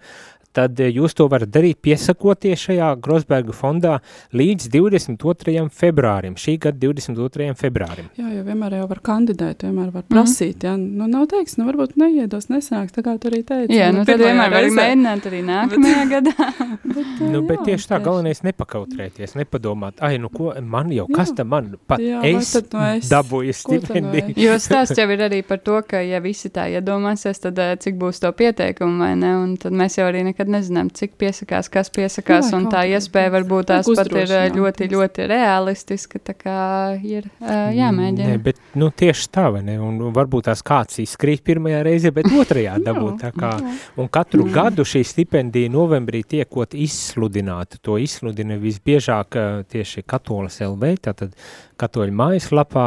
[0.55, 3.97] tad eh, jūs to varat darīt piesakoties šajā Grosberga fondā
[4.35, 5.67] līdz 22.
[5.75, 7.51] februārim, šī gada 22.
[7.59, 8.09] februārim.
[8.19, 10.61] Jā, jo vienmēr jau var kandidēt, vienmēr var prasīt.
[10.63, 10.67] Mm.
[10.67, 13.75] Jā, nu nav teiks, nu varbūt neiedos, nesanāks, tā kā tu arī teici.
[13.77, 16.49] Jā, nu tad pirmajā vienmēr var mēģināt arī nākamajā gadā.
[16.91, 18.03] Bet, Nu, bet jā, tieši tā, tieši.
[18.05, 21.35] galvenais nepakautrēties, nepadomāt, ai, nu ko, man jau, kas Jā.
[21.41, 23.09] tam man, pat Jā, es tad nu es?
[23.11, 24.33] dabūju tad nu stipendiju.
[24.41, 27.95] Jo stāsts jau ir arī par to, ka ja visi tā iedomāsies, tad eh, cik
[28.01, 31.89] būs to pieteikumu vai ne, un tad mēs jau arī nekad nezinām, cik piesakās, kas
[31.93, 36.59] piesakās, Jā, tā iespēja varbūt tās pat ir eh, ļoti, ļoti realistiska, tā kā
[37.01, 38.29] ir uh, jāmēģina.
[38.33, 39.79] Nē, bet nu, tieši tā, vai ne?
[39.81, 43.19] Un varbūt tās kāds izkrīt pirmajā reizē, bet otrajā dabūt.
[43.21, 43.55] Tā kā,
[43.99, 44.53] un katru Mm.
[44.53, 47.79] gadu šī stipendija novembrī tiekot izsludināta.
[47.85, 51.35] To izsludina visbiežāk eh, tieši Katolas LV, tātad
[51.81, 52.85] katoļu mājaslapā,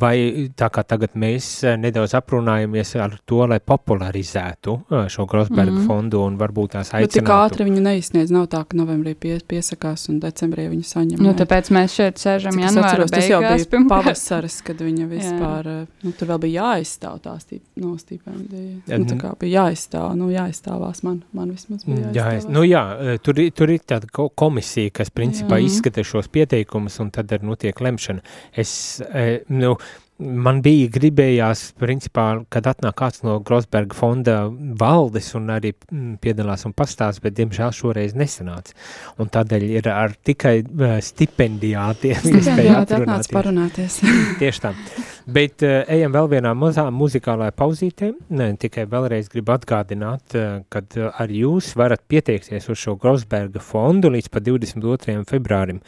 [0.00, 1.46] vai tā kā tagad mēs
[1.78, 4.76] nedaudz aprunājamies ar to, lai popularizētu
[5.12, 5.82] šo Grosberga mm Mhm.
[5.82, 5.86] -hmm.
[5.86, 7.44] fondu un varbūt tās Bet tik aicinātu.
[7.44, 8.30] ātri viņu neizsniedz.
[8.30, 11.18] Nav tā, ka novembrī pie, piesakās un decembrī viņu saņem.
[11.20, 13.88] Nu, tāpēc mēs šeit sēžam Cik janvāra atceros, tas jau beigās bija pirmkārt.
[14.04, 18.98] pavasaris, kad viņa vispār, eh, nu, tur vēl bija jāizstāv tā stip, no stipendija.
[18.98, 22.48] Nu, tā kā bija jāizstāv, nu, jāizstāvās man, man vismaz bija Mm, Jā, jāizstāvās.
[22.48, 25.64] nu jā, tur, ir- tur ir tāda ko- komisija, kas principā Jā.
[25.66, 28.24] izskata šos pieteikumus, un tad arī notiek lemšana.
[28.60, 28.74] Es,
[29.10, 29.74] eh, nu,
[30.18, 34.36] man bija gribējās, principā, kad atnāk kāds no Grosberga fonda
[34.80, 38.76] valdes un arī mm, piedalās un pastāst, bet, diemžēl, šoreiz nesanāca.
[39.18, 43.32] Un tādēļ ir ar tikai eh, stipendijātiem iespēja atrunāties.
[43.34, 44.00] parunāties.
[44.42, 44.74] Tieši tā.
[45.24, 48.10] Bet uh, ejam vēl vienā mazā muzikālā pauzītē.
[48.36, 53.62] Ne, tikai vēlreiz gribu atgādināt, uh, ka uh, arī jūs varat pieteikties uz šo Grosberga
[53.64, 55.24] fondu līdz pat 22.
[55.30, 55.80] februārim,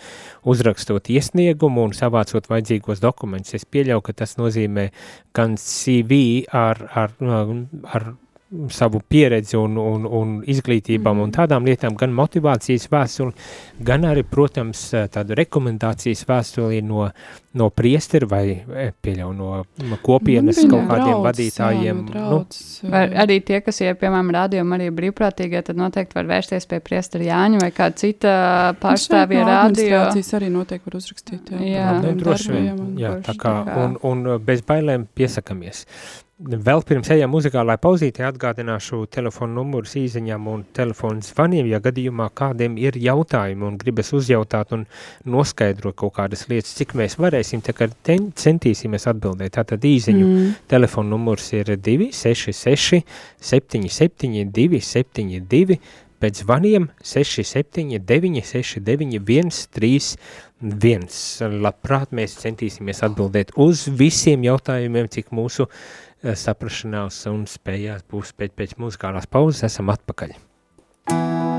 [0.49, 3.59] uzrakstot iesniegumu un savācot vajadzīgos dokumentus.
[3.61, 4.89] Es pieļauju, ka tas nozīmē
[5.37, 7.53] gan CV ar, ar, uh,
[7.93, 8.15] ar
[8.71, 13.33] savu pieredzi un, un, un izglītībām un tādām lietām, gan motivācijas vēstuli,
[13.83, 17.09] gan arī, protams, tādu rekomendācijas vēstuli no,
[17.59, 21.87] no priestera vai eh, pieļauju no kopienas Nu, kaut kādiem draugs, vadītājiem.
[21.87, 25.81] Jā, nu, no draugs, Var, eh, arī tie, kas ir, piemēram, rādījumi arī brīvprātīgie, tad
[25.81, 28.37] noteikti var vērsties pie priestara Jāņa vai kāda cita
[28.83, 31.51] pārstāvja Nu, šeit no administrācijas arī noteikti var uzrakstīt.
[31.51, 31.89] Jā, Jā.
[31.97, 33.83] Nu, labiem droši vien, jā, tā kā, tā kā.
[33.83, 35.83] un, un bez bailēm piesakamies.
[36.37, 42.75] Vēl pirms ejam muzikālā pauzītē atgādināšu telefonu numurus īziņām un telefonu zvaniem, ja gadījumā kādiem
[42.77, 44.85] ir jautājumi un gribas uzjautāt un
[45.25, 49.57] noskaidrot kaut kādas lietas, cik mēs varēsim, kā ten- centīsimies atbildēt.
[49.57, 50.55] Tātad īziņu Mm.
[50.69, 53.03] telefona numurs ir 266
[53.41, 55.79] 77 272,
[56.21, 59.51] pēc zvaniem 679 69
[60.61, 61.41] 131.
[61.63, 68.57] Labprāt, mēs centīsimies atbildēt uz visiem jautājumiem, cik mūsu eh, saprašanās un spējās būs pēc,
[68.59, 69.67] pēc muzikālās pauzes.
[69.71, 70.35] Esam atpakaļ.
[71.11, 71.56] Jo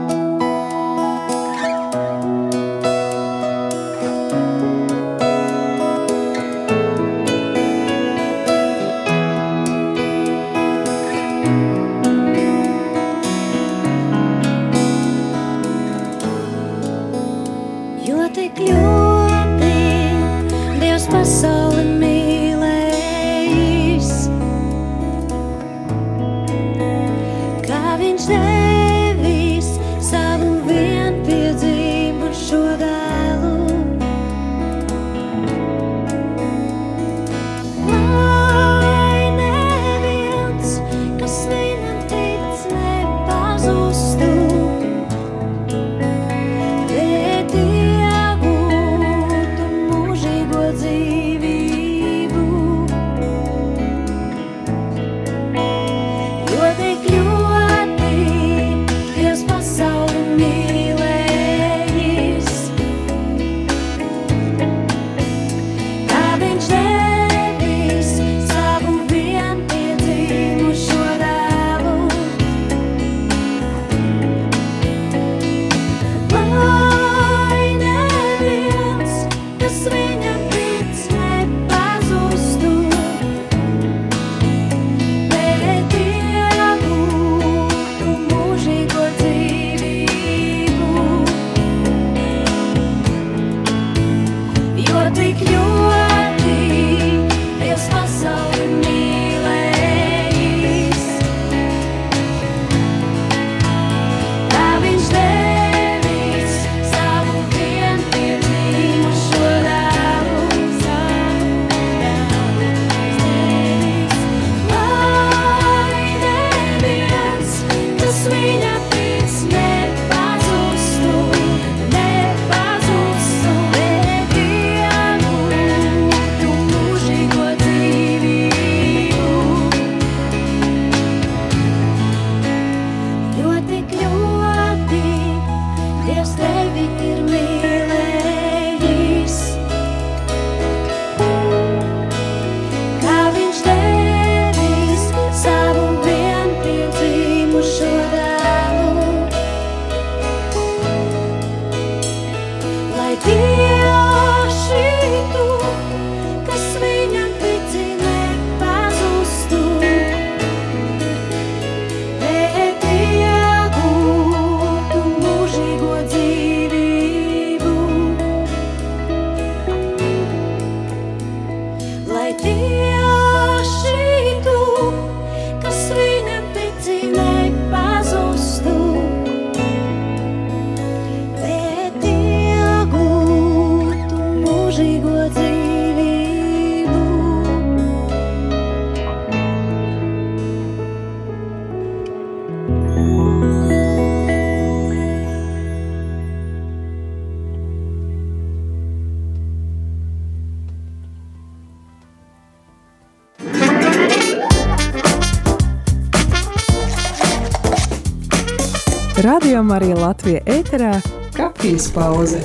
[211.98, 212.42] pauze.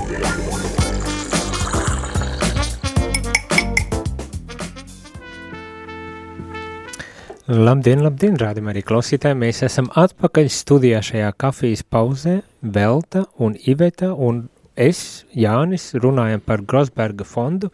[7.52, 9.36] Labdien, labdien, rādījumā arī klausītāji.
[9.36, 12.38] Mēs esam atpakaļ studijā šajā kafijas pauzē.
[12.62, 17.70] Velta un Iveta un es, Jānis, runājam par Grosberga fondu,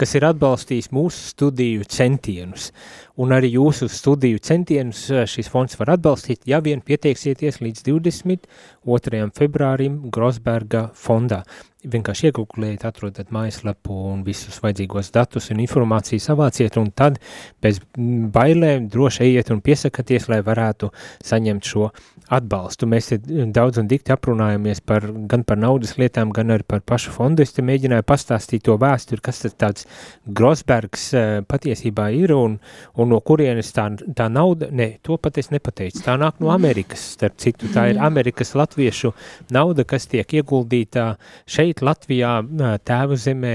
[0.00, 2.70] kas ir atbalstījis mūsu studiju centienus.
[3.16, 9.26] Un arī jūsu studiju centienus eh, šis fonds var atbalstīt, ja vien pieteiksieties līdz 22.
[9.36, 11.42] februārim Grosberga fondā.
[11.82, 17.16] Vienkārši iegūlējiet, atrodat mājaslapu un visus vajadzīgos datus un informāciju savāciet, un tad
[17.62, 20.92] bez bailēm droši ejiet un piesakaties, lai varētu
[21.26, 21.88] saņemt šo
[22.32, 22.86] atbalstu.
[22.86, 23.10] Mēs
[23.52, 27.42] daudz un dikti aprunājamies par, gan par naudas lietām, gan arī par pašu fondu.
[27.42, 29.88] Es te mēģināju pastāstīt to vēsturi, kas tas tāds
[30.22, 32.60] Grosbergs uh, patiesībā ir un,
[32.94, 37.10] un no kurienes tā, tā nauda, ne, to pat es nepateicu, tā nāk no Amerikas,
[37.16, 39.12] starp citu, tā ir Amerikas latviešu
[39.50, 41.16] nauda, kas tiek ieguldīta
[41.50, 42.40] šeit Latvijā
[42.84, 43.54] tēvu zemē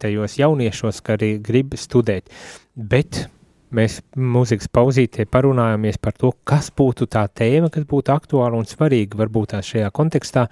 [0.00, 2.32] tajos jauniešos, ka arī grib studēt.
[2.72, 3.26] Bet
[3.74, 9.18] mēs mūzikas pauzītē parunājāmies par to, kas būtu tā tēma, kas būtu aktuāla un svarīga
[9.20, 10.46] varbūt tā šajā kontekstā,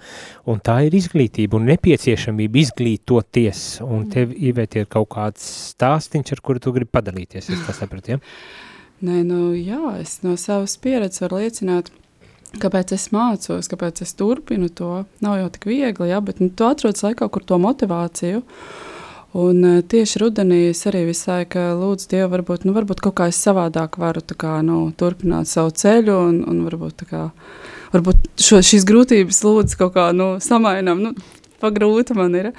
[0.45, 6.43] un tā ir izglītība un nepieciešamība izglītoties, un tev, Ivēt, ir kaut kāds stāstiņš, ar
[6.45, 8.21] kuru tu gribi padalīties, es tā sapratu, ja?
[8.97, 11.91] Nē, nu jā, es no savas pieredzes varu liecināt,
[12.55, 15.05] kāpēc es mācos, kāpēc es turpinu to.
[15.23, 18.43] Nav jau tik viegli, ja, bet nu, tu atrod laikā, kur to motivāciju.
[19.37, 23.39] Un uh, tieši rudenī es arī visai lūdzu Dievu, varbūt, nu, varbūt kaut kā es
[23.43, 27.27] savādāk varu kā, nu, turpināt savu ceļu, un, un varbūt, kā,
[27.93, 31.03] varbūt šo, šīs grūtības lūdzu kaut kā nu, samainām.
[31.03, 31.13] Nu,
[31.57, 32.51] Pagrūti man ir.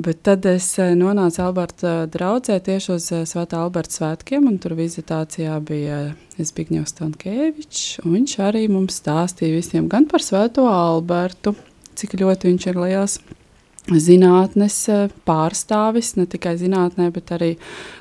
[0.00, 5.98] Bet tad es nonācu Alberta draugzē tieši uz Svētā Alberta svētkiem, un tur vizitācijā bija
[6.38, 11.52] Zbigņevs Stankēvičs, un viņš arī mums stāstīja visiem gan par Svēto Albertu,
[12.00, 13.18] cik ļoti viņš ir liels
[13.90, 14.78] zinātnes
[15.28, 17.50] pārstāvis, ne tikai zinātnē, bet arī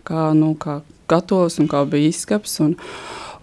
[0.08, 2.60] kā, nu, kā katolis un kā bīskaps.
[2.64, 2.78] Un,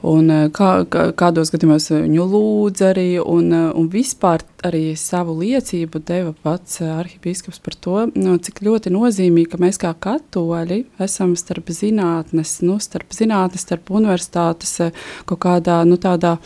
[0.07, 6.33] un kā, kā, kādos gadījumos viņu lūdza arī, un, un vispār arī savu liecību deva
[6.45, 11.35] pats eh, arhibīskaps par to, no, nu, cik ļoti nozīmīgi, ka mēs kā katoļi esam
[11.39, 16.37] starp zinātnes, nu, starp zinātnes, starp universitātes eh, kaut kādā, nu, tādā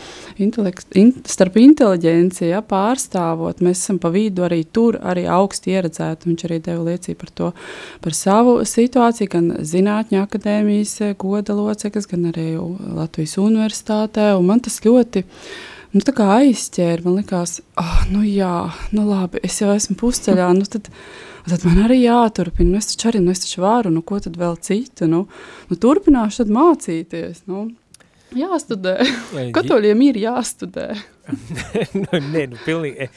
[0.41, 6.31] intelekt, in, starp inteliģenci, ja, pārstāvot, mēs esam pa vidu arī tur, arī augsti ieredzēti,
[6.31, 7.51] viņš arī deva liecību par to,
[8.03, 14.63] par savu situāciju, gan zinātņu akadēmijas eh, goda loceklis, gan arī Latvijas universitātē, un man
[14.63, 15.25] tas ļoti,
[15.93, 17.03] nu, aizķēra.
[17.05, 20.47] Man liekas, ah, nu jā, nu labi, es jau esmu pusceļā.
[20.57, 20.89] Nu, tad,
[21.47, 22.73] tad man arī jāturpina.
[22.73, 25.09] Nu, es taču arī nu, es taču varu, nu, ko tad vēl citu.
[25.11, 25.25] Nu,
[25.69, 27.45] nu, turpināšu mācīties.
[27.51, 27.67] Nu.
[28.37, 28.97] Jāstudē.
[29.55, 30.87] Katoļiem ir jāstudē.
[32.31, 33.09] Nē, nu, pilnīgi.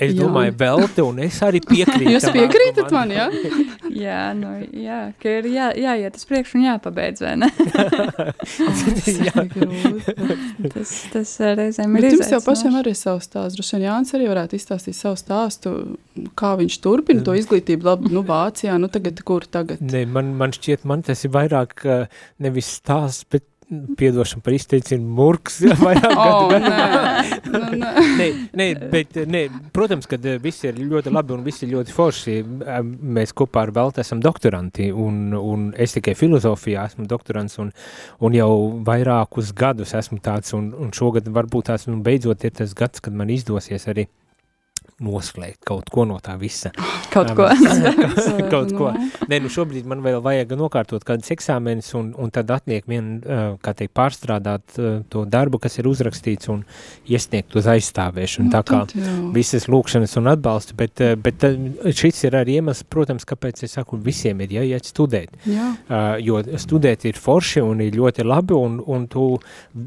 [0.00, 0.22] Es jā.
[0.22, 2.14] domāju, Belte, un es arī piekrītu.
[2.14, 3.26] Jūs piekrītat man, jā?
[4.06, 7.50] jā, nu, jā, ka ir jā, jāiet uz priekšu un jāpabeidz, vai ne?
[9.28, 9.44] jā.
[10.72, 12.16] tas, tas reizēm ir izaicinājums.
[12.16, 13.60] Jums jau pašiem arī savu stāstu.
[13.60, 15.76] Droši vien Jānis arī varētu izstāstīt savu stāstu,
[16.40, 19.84] kā viņš turpina to izglītību labi, nu, Vācijā, nu, tagad, kur tagad?
[19.84, 21.84] Ne, man, man šķiet, man tas ir vairāk
[22.40, 27.90] nevis stāsts, bet piedošana par izteicienu murks vairāk oh, nē, nu, nē.
[28.18, 29.42] nē, nē, bet, nē,
[29.74, 32.36] protams, ka eh, viss ir ļoti labi un viss ir ļoti forši.
[33.18, 37.70] Mēs kopā ar Veltu esam doktoranti un, un es tikai filozofijā esmu doktorants un,
[38.20, 38.52] un jau
[38.86, 43.14] vairākus gadus esmu tāds un, un šogad varbūt tās nu, beidzot ir tas gads, kad
[43.16, 44.08] man izdosies arī
[45.00, 46.72] noslēgt kaut ko no tā visa.
[47.12, 47.48] Kaut ko.
[48.52, 48.90] kaut ko.
[49.30, 53.18] Nē, nu šobrīd man vēl vajag nokārtot kādas eksāmenes un, un tad atliek vien,
[53.64, 54.76] kā teikt, pārstrādāt
[55.10, 56.64] to darbu, kas ir uzrakstīts un
[57.08, 58.48] iesniegt uz aizstāvēšanu.
[58.48, 58.82] Nu, tā kā
[59.34, 61.44] visas lūkšanas un atbalstu, bet, bet
[61.96, 65.34] šis ir arī iemesls, protams, kāpēc es saku, visiem ir jāiet studēt.
[65.48, 65.72] Jā.
[66.24, 69.26] Jo studēt ir forši un ir ļoti labi un, un tu,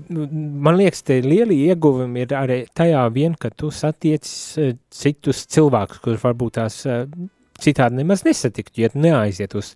[0.10, 4.28] man liekas, te lieli ieguvumi ir arī tajā vien, ka tu satiec
[5.04, 7.04] citus cilvēkus, kurus varbūt tās uh,
[7.64, 9.74] citādi nemaz nesatiktu, ja neaiziet uz,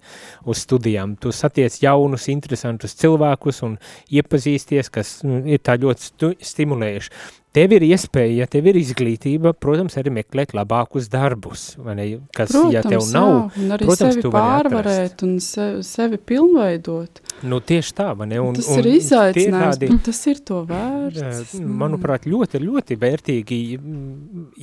[0.48, 1.16] uz studijām.
[1.22, 3.78] Tu satiec jaunus, interesantus cilvēkus un
[4.14, 7.14] iepazīsties, kas nu, ir tā ļoti stimulējuši
[7.56, 12.52] tev ir iespēja, ja tev ir izglītība, protams, arī meklēt labākus darbus, vai ne, kas,
[12.52, 17.22] protams, ja tev nav, jā, un arī protams, sevi pārvarēt un sevi, sevi pilnveidot.
[17.48, 18.40] Nu, tieši tā, vai ne?
[18.44, 21.56] Un, tas un ir izaicinājums, tādi, tas ir to vērts.
[21.84, 23.60] Manuprāt, ļoti, ļoti vērtīgi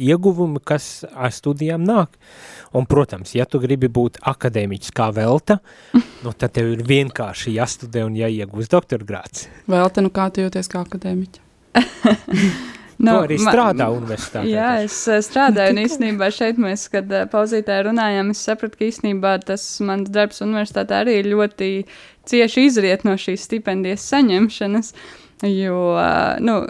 [0.09, 2.19] ieguvumi, kas ar studijām nāk.
[2.75, 5.61] Un, protams, ja tu gribi būt akadēmiķis kā Velta,
[6.25, 9.49] nu, tad tev ir vienkārši jāstudē un jāiegūst doktorgrāts.
[9.71, 11.45] Velta, nu kā tu jūties kā akadēmiķa?
[11.75, 11.83] Nu,
[13.05, 14.47] Nu, tu arī strādā universitātē.
[14.57, 18.89] Jā, es eh, strādāju, un īstenībā šeit mēs, kad eh, pauzītē runājām, es sapratu, ka
[18.89, 21.71] īstenībā tas mans darbs universitātē arī ļoti
[22.31, 24.95] cieši izriet no šīs stipendijas saņemšanas.
[25.43, 25.99] Jo,
[26.41, 26.61] nu,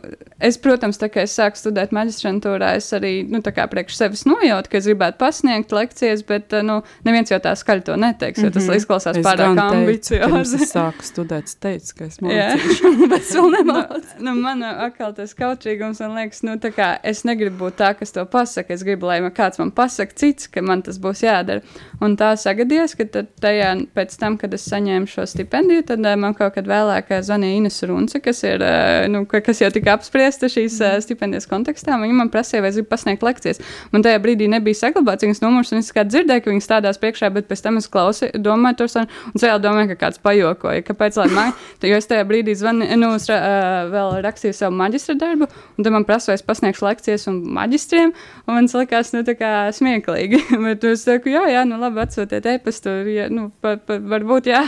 [0.41, 4.79] es, protams, tā kā es sāku studēt maģistrantūrā, es arī, nu, priekš sevis nojautu, ka
[4.81, 8.77] es gribētu pasniegt lekcijas, bet, nu, neviens jau tā skaļi to neteiks, jo tas Mhm.
[8.81, 10.63] izklausās Es pārāk ambiciozi.
[10.63, 14.03] Es sāku studēt, es teicu, ka es mācīšu, bet es vēl Nu, nemācu.
[14.21, 18.25] nu, man atkal tas kautrīgums, man liekas, nu, kā es negribu būt tā, kas to
[18.25, 18.73] pasaka.
[18.75, 21.63] Es gribu, lai man kāds man pasaka cits, ka man tas būs jādara.
[22.01, 26.17] Un tā sagadījās, ka tad tajā, pēc tam, kad es saņēmu šo stipendiju, tad eh,
[26.17, 29.95] man kaut kad vēlāk zvanīja Ines Runce, kas ir, eh, nu, ka- kas jau tika
[29.97, 31.97] apspriesta šīs eh, stipendijas kontekstā.
[32.01, 33.63] Viņa man prasīja, vai es gribu pasniegt lekcijas.
[33.93, 37.31] Man tajā brīdī nebija saglabāts viņas numurs, un es kā dzirdēju, ka viņas stādās priekšā,
[37.35, 39.09] bet pēc tam es klausīju, domāju, tur un
[39.41, 40.85] vēl domāju, ka kāds pajokoja.
[40.87, 41.19] Kāpēc?
[41.23, 41.53] Lai man,
[41.91, 45.49] jo es tajā brīdī zvanīju, nu, es, uh, vēl rakstīju savu maģistra darbu,
[45.79, 48.15] un tad man prasa, vai es pasniegšu lekcijas un maģistriem,
[48.47, 50.43] un man likās, nu, tā kā smieklīgi.
[50.67, 54.65] bet es saku, jā, jā, nu, labi, atsūtiet e-pastu, ja, nu, pa, pa, varbūt, jā.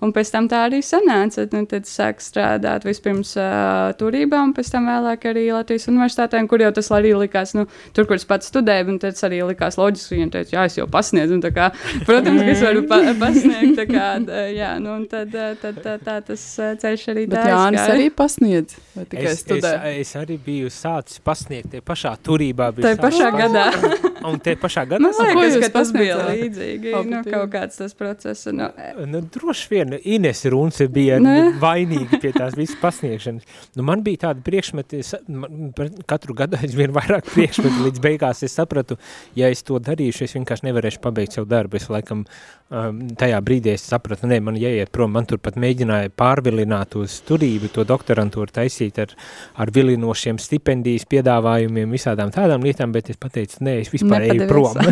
[0.00, 1.44] Un pēc tam tā arī sanāca.
[1.52, 6.48] Nu, tad sāku strādāt vispirms uh, turībā, un pēc tam vēlāk arī Latvijas universitātē, un
[6.50, 7.66] kur jau tas arī likās, nu,
[7.96, 10.16] tur, kur es pats studēju, un tas arī likās loģiski.
[10.16, 11.70] Viņam teica, jā, es jau pasniedzu, un tā kā,
[12.08, 14.06] protams, ka es varu pa pasniegt, tā kā,
[14.54, 17.84] jā, nu, un tad, uh, tad tā, tā tas uh, ceļš arī tā Bet Jānis
[17.94, 19.74] arī pasniedz, vai tikai Es, es, studē?
[20.00, 22.70] es arī biju sācis pasniegt tie pašā turībā.
[22.74, 23.82] biju Tā pašā pasniegt.
[23.82, 24.06] gadā.
[24.26, 25.10] Un tie pašā gadā.
[25.16, 26.92] Ko liekas, ka tas bija līdzīgi.
[26.92, 27.32] Nu, divi.
[27.34, 28.46] kaut kāds tas process.
[28.52, 28.68] Nu,
[29.10, 31.46] Nu, droši vien Ines Runce bija Nu, jā.
[31.62, 33.42] vainīga pie tās visas pasniegšanas.
[33.78, 38.42] Nu, man bija tāda priekšmeti, es- man par katru gadu aizvien vairāk priekšmeti, līdz beigās
[38.44, 38.98] es sapratu,
[39.38, 41.76] ja es to darīšu, es vienkārši nevarēšu pabeigt savu darbu.
[41.80, 42.24] Es laikam
[42.70, 47.20] um, tajā brīdī es sapratu, ne, man jāiet prom, man tur pat mēģināja pārvilināt uz
[47.28, 49.14] turību, to doktorantūru taisīt ar,
[49.56, 54.74] ar vilinošiem stipendijas piedāvājumiem, visādām tādām lietām, bet es pateicu, nē, es vispār eju prom.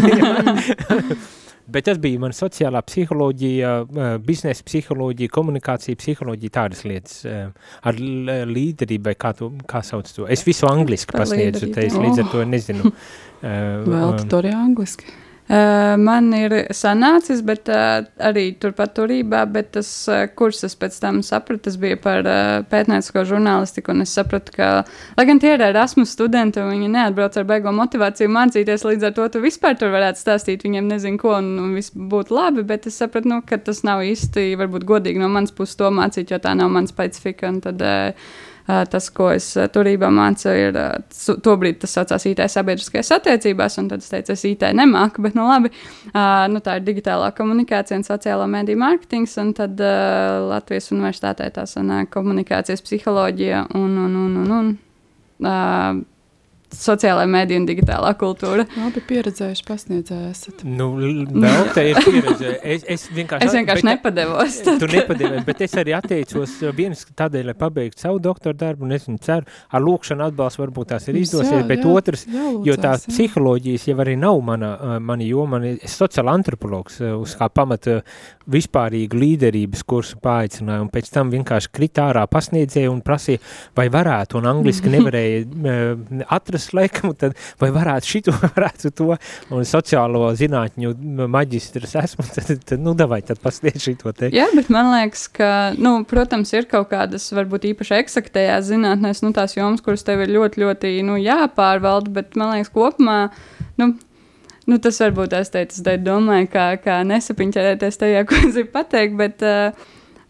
[1.69, 3.71] Bet tas bija man sociālā psiholoģija,
[4.25, 7.51] biznesa psiholoģija, komunikācija, psiholoģija, tādas lietas eh,
[7.85, 10.25] ar l- līderību, vai kā, tu, kā sauc to.
[10.33, 12.89] Es visu angliski pasniedzu, te es līdz ar to nezinu.
[13.43, 15.13] eh, Vēl tu to arī angliski.
[15.49, 20.99] Uh, man ir sanācis, bet uh, arī turpat turībā, bet tas uh, kurs es pēc
[21.01, 22.27] tam sapratu, tas bija par
[22.69, 24.69] pētniecisko žurnālistiku, un es sapratu, ka,
[25.17, 29.31] lai gan tie ir Erasmus studenti, viņi neatbrauc ar beigo motivāciju mācīties, līdz ar to
[29.33, 33.01] tu vispār tur varētu stāstīt viņiem nezinu ko, un, un viss būtu labi, bet es
[33.01, 36.53] sapratu, nu, ka tas nav īsti, varbūt godīgi no manas puses to mācīt, jo tā
[36.61, 38.13] nav mana specifika, un tad Uh,
[38.69, 40.77] tas, ko es uh, turībā mācu, ir
[41.15, 45.39] su- tobrīd tas saucās IT sabiedriskajās attiecībās, un tad es teicu, es IT nemāku, bet
[45.39, 45.73] nu labi,
[46.53, 52.13] nu, tā ir digitālā komunikācija un sociālā mediju mārketings, un tad Latvijas universitātē tā sanāk
[52.15, 56.05] komunikācijas psiholoģija un, un, un, un, un
[56.75, 58.65] sociālā mediju un digitālā kultūra.
[58.77, 60.65] Labi pieredzējuši pasniedzēji esat.
[60.69, 62.53] Nu, vēl te ir pieredze.
[62.63, 64.59] Es, es vienkārši, Es vienkārši bet- nepadevos.
[64.69, 68.97] Tu nepadevies, bet es arī atteicos uh, viens tādēļ, lai pabeigtu savu doktora darbu, un
[68.97, 73.07] es viņu ceru, ar lūkšanu atbalstu varbūt tās ir izdosies, bet otrs, jo tā jālūdzās,
[73.09, 73.15] jā.
[73.15, 77.49] psiholoģijas jau arī nav mana, uh, mana joma, man ir sociāla antropologs, uh, uz kā
[77.53, 78.01] pamata
[78.49, 83.43] vispārīgu līderības kursu paaicināja, un pēc tam vienkārši krit ārā pasniedzēja un prasīja,
[83.77, 86.25] vai varētu, un angliski nevarēja uh,
[86.59, 89.17] atrast laikam, tad vai varētu šito, varētu to,
[89.55, 90.95] un sociālo zinātņu
[91.31, 94.33] maģistrs esmu, tad, tad nu, davai, tad pasniedz šito te.
[94.35, 99.33] Jā, bet man liekas, ka, nu, protams, ir kaut kādas, varbūt īpaši eksaktējās zinātnēs, nu,
[99.37, 103.23] tās jomas, kuras tev ir ļoti, ļoti, nu, jāpārvalda, bet man liekas, kopumā,
[103.81, 103.95] nu,
[104.69, 109.15] Nu, tas varbūt es teicu, es domāju, kā, kā nesapiņķerēties tajā, ko es gribu pateikt,
[109.17, 109.87] bet uh,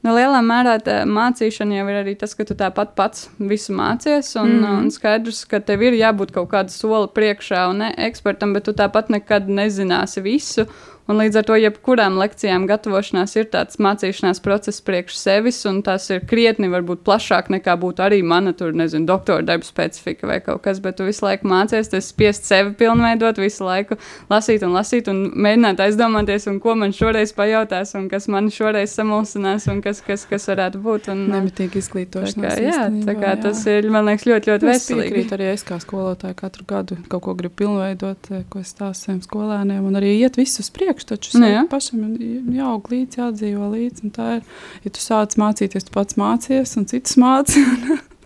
[0.07, 0.77] nu, lielā mērā
[1.09, 4.77] mācīšana jau ir arī tas, ka tu tāpat pats visu mācies, un, mm.
[4.83, 8.77] un skaidrs, ka tev ir jābūt kaut kāda soli priekšā un ne ekspertam, bet tu
[8.79, 10.69] tāpat nekad nezināsi visu.
[11.09, 16.05] Un līdz ar to, jebkurām lekcijām gatavošanās ir tāds mācīšanās process priekš sevis, un tas
[16.13, 20.61] ir krietni varbūt plašāk nekā būtu arī mana, tur, nezinu, doktora darba specifika vai kaut
[20.67, 23.97] kas, bet tu visu laiku mācies, tas spiest sevi pilnveidot, visu laiku
[24.29, 28.93] lasīt un lasīt un mēģināt aizdomāties, un ko man šoreiz pajautās, un kas man šoreiz
[28.99, 31.09] samulsinās, un kas, kas, kas varētu būt.
[31.15, 32.59] Un, Nemitīgi tā izglītošanās.
[32.59, 33.41] kā, jā, tā kā jā.
[33.49, 35.09] tas ir, man liekas, ļoti, ļoti Es veselīgi.
[35.09, 39.09] piekrītu arī es kā skolotāja katru gadu kaut ko gribu pilnveidot, eh, ko es stāstu
[39.09, 41.63] saviem skolēniem, un arī iet visus priekš, taču Nu, jā.
[41.71, 42.17] pašam
[42.55, 44.43] jāaug līdzi, jādzīvo līdzi, un tā ir,
[44.85, 47.63] ja tu sāc mācīties, tu pats mācies, un citus māci.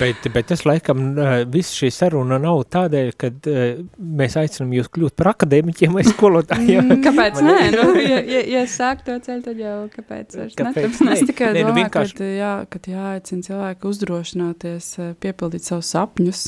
[0.00, 1.14] Bet, bet tas laikam
[1.54, 3.28] viss šī saruna nav tādēļ, ka
[4.18, 6.88] mēs aicinām jūs kļūt par akadēmiķiem vai skolotājiem.
[6.88, 7.54] Mm, Kāpēc nē?
[7.76, 10.34] Nu, ja, ja, ja sāk to ceļu, tad jau kāpēc?
[10.58, 11.14] Kāpēc ne?
[11.14, 12.52] Es tikai Nē, nu domāju, vienkārši- ka jā,
[12.96, 14.90] jāaicina cilvēki uzdrošināties,
[15.22, 16.42] piepildīt savus sapņus.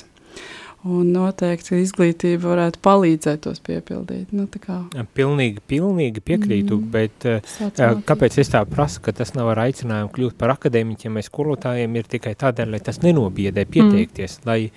[0.87, 4.29] Un noteikti izglītība varētu palīdzēt tos piepildīt.
[4.31, 4.47] Nu,
[5.15, 6.91] Pilnīgi, pilnīgi piekrītu, Mm.
[6.91, 8.05] bet uh, sāc Jā, mācīt.
[8.07, 12.05] Kāpēc es tā prasu, ka tas nav ar aicinājumu kļūt par akadēmiķiem vai skolotājiem, ir
[12.05, 14.39] tikai tādēļ, lai tas nenobiedē pieteikties.
[14.39, 14.47] Mm.
[14.47, 14.71] Lai,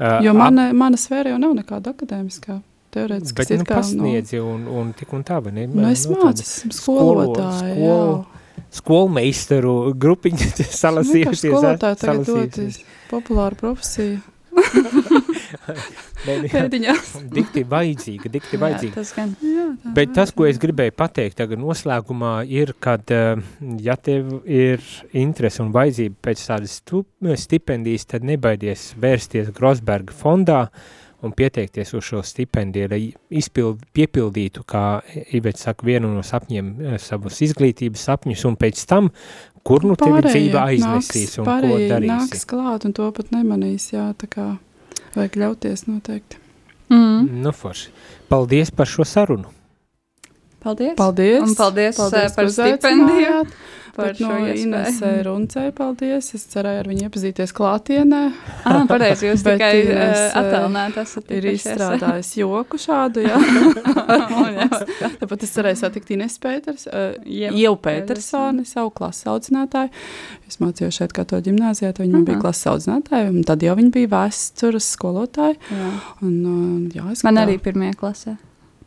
[0.00, 2.60] uh, Jo mana, mana sfēra jau nav nekāda akadēmiskā.
[2.92, 5.66] Teorētiski bet, ir nu, kā, pasniedzi un, un tik un tā, vai ne?
[5.66, 7.76] Nu, es Nu, mācu, tāda esmu skolo- skolotāja.
[7.76, 8.26] skolo-
[8.72, 10.48] Skolmeistaru grupiņu
[10.82, 11.44] salasījušies.
[11.52, 12.80] skolotāja tagad doties.
[13.10, 14.20] Populāra profesija.
[16.22, 17.12] Pēdiņās.
[17.32, 18.94] Dikti vajadzīga, dikti Jā, vajadzīga.
[18.94, 19.34] tas gan.
[19.42, 23.42] Jā, Bet tas, ko es gribēju pateikt tagad noslēgumā, ir, kad, eh,
[23.82, 26.78] ja tev ir interese un vajadzība pēc tādas
[27.42, 30.66] stipendijas, tad nebaidies vērsties Grosberga fondā
[31.22, 33.00] un pieteikties uz šo stipendiju, lai
[33.30, 34.84] izpild, piepildītu, kā
[35.36, 39.10] Ivets saka, vienu no sapņiem, eh, savus izglītības sapņus, un pēc tam,
[39.62, 42.10] kur nu tevi dzīve aiznesīs un ko darīsi.
[42.10, 44.48] Nāks klāt un to pat nemanīs, jā, tā kā
[45.14, 46.40] vajag ļauties noteikti.
[46.92, 47.42] Mm.
[47.42, 47.92] Nu, forši.
[48.28, 49.48] Paldies par šo sarunu.
[50.62, 50.94] Paldies.
[50.96, 51.42] Paldies!
[51.42, 53.38] Un paldies, paldies paldies par stipendiju.
[53.38, 53.54] uzaicinājāt.
[53.92, 55.10] Par Bet šo no Inesē.
[55.26, 56.30] Runcei paldies.
[56.32, 58.20] Es cerēju ar viņu iepazīties klātienē.
[58.64, 63.36] Ah, pareizi, jūs tikai Ines, uh, attālināt esat Ir izstrādājis joku šādu, jā.
[65.20, 69.92] Tāpat es cerēju satikt Ines Pēters, uh, Jau Pētersoni, savu klases audzinātāju.
[70.48, 72.46] Es mācījos šeit kā to ģimnāzijā, tad viņa man bija Aha.
[72.46, 75.58] klases audzinātāja, un tad jau viņa bija vēstures skolotāja.
[75.68, 75.90] Jā.
[76.24, 78.38] Un, uh, jā, Man arī pirmajā klasē.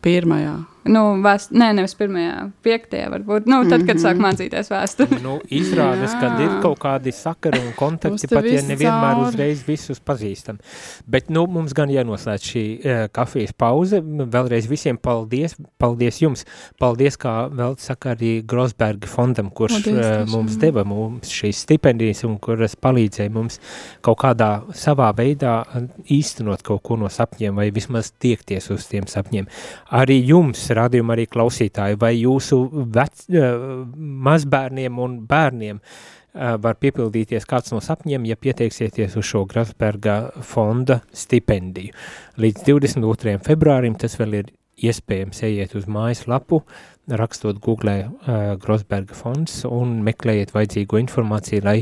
[0.01, 0.63] pirmajā.
[0.85, 3.47] Nu, vēst, nē, nevis pirmajā, piektajā varbūt.
[3.49, 4.03] Nu, tad, kad Mhm.
[4.03, 5.17] sāk mācīties vēsturi.
[5.23, 9.27] Nu, izrādās, ka ir kaut kādi sakari un kontakti, pat ja nevienmēr cauri.
[9.31, 10.59] uzreiz visus pazīstam.
[11.07, 14.01] Bet nu, mums gan jānoslēdz šī uh, kafijas pauze.
[14.01, 15.55] Vēlreiz visiem paldies.
[15.81, 16.45] Paldies jums.
[16.79, 22.23] Paldies, kā vēl saka arī Grosberga fondam, kurš Paldies, uh, mums deva mums šīs stipendijas
[22.29, 23.57] un kuras palīdzēja mums
[24.05, 29.09] kaut kādā savā veidā uh, īstenot kaut ko no sapņiem vai vismaz tiekties uz tiem
[29.09, 29.47] sapņiem.
[29.91, 32.59] Arī jums, radījuma arī klausītāji, vai jūsu
[32.95, 33.85] vec, uh,
[34.29, 41.01] mazbērniem un bērniem uh, var piepildīties kāds no sapņiem, ja pieteiksieties uz šo Grasberga fonda
[41.13, 41.95] stipendiju.
[42.41, 43.39] Līdz 22.
[43.45, 44.53] februārim tas vēl ir
[44.85, 46.61] iespējams ejiet uz mājas lapu,
[47.07, 51.79] rakstot Google uh, Grosberga fonds un meklējiet vajadzīgo informāciju, lai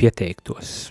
[0.00, 0.90] pieteiktos.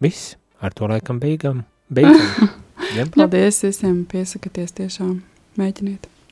[0.00, 1.64] Viss, ar to laikam beigām.
[1.90, 2.54] Beidzam.
[2.96, 3.08] ja?
[3.16, 5.18] Paldies visiem, piesakieties tiešām.
[5.60, 6.08] Mēģiniet.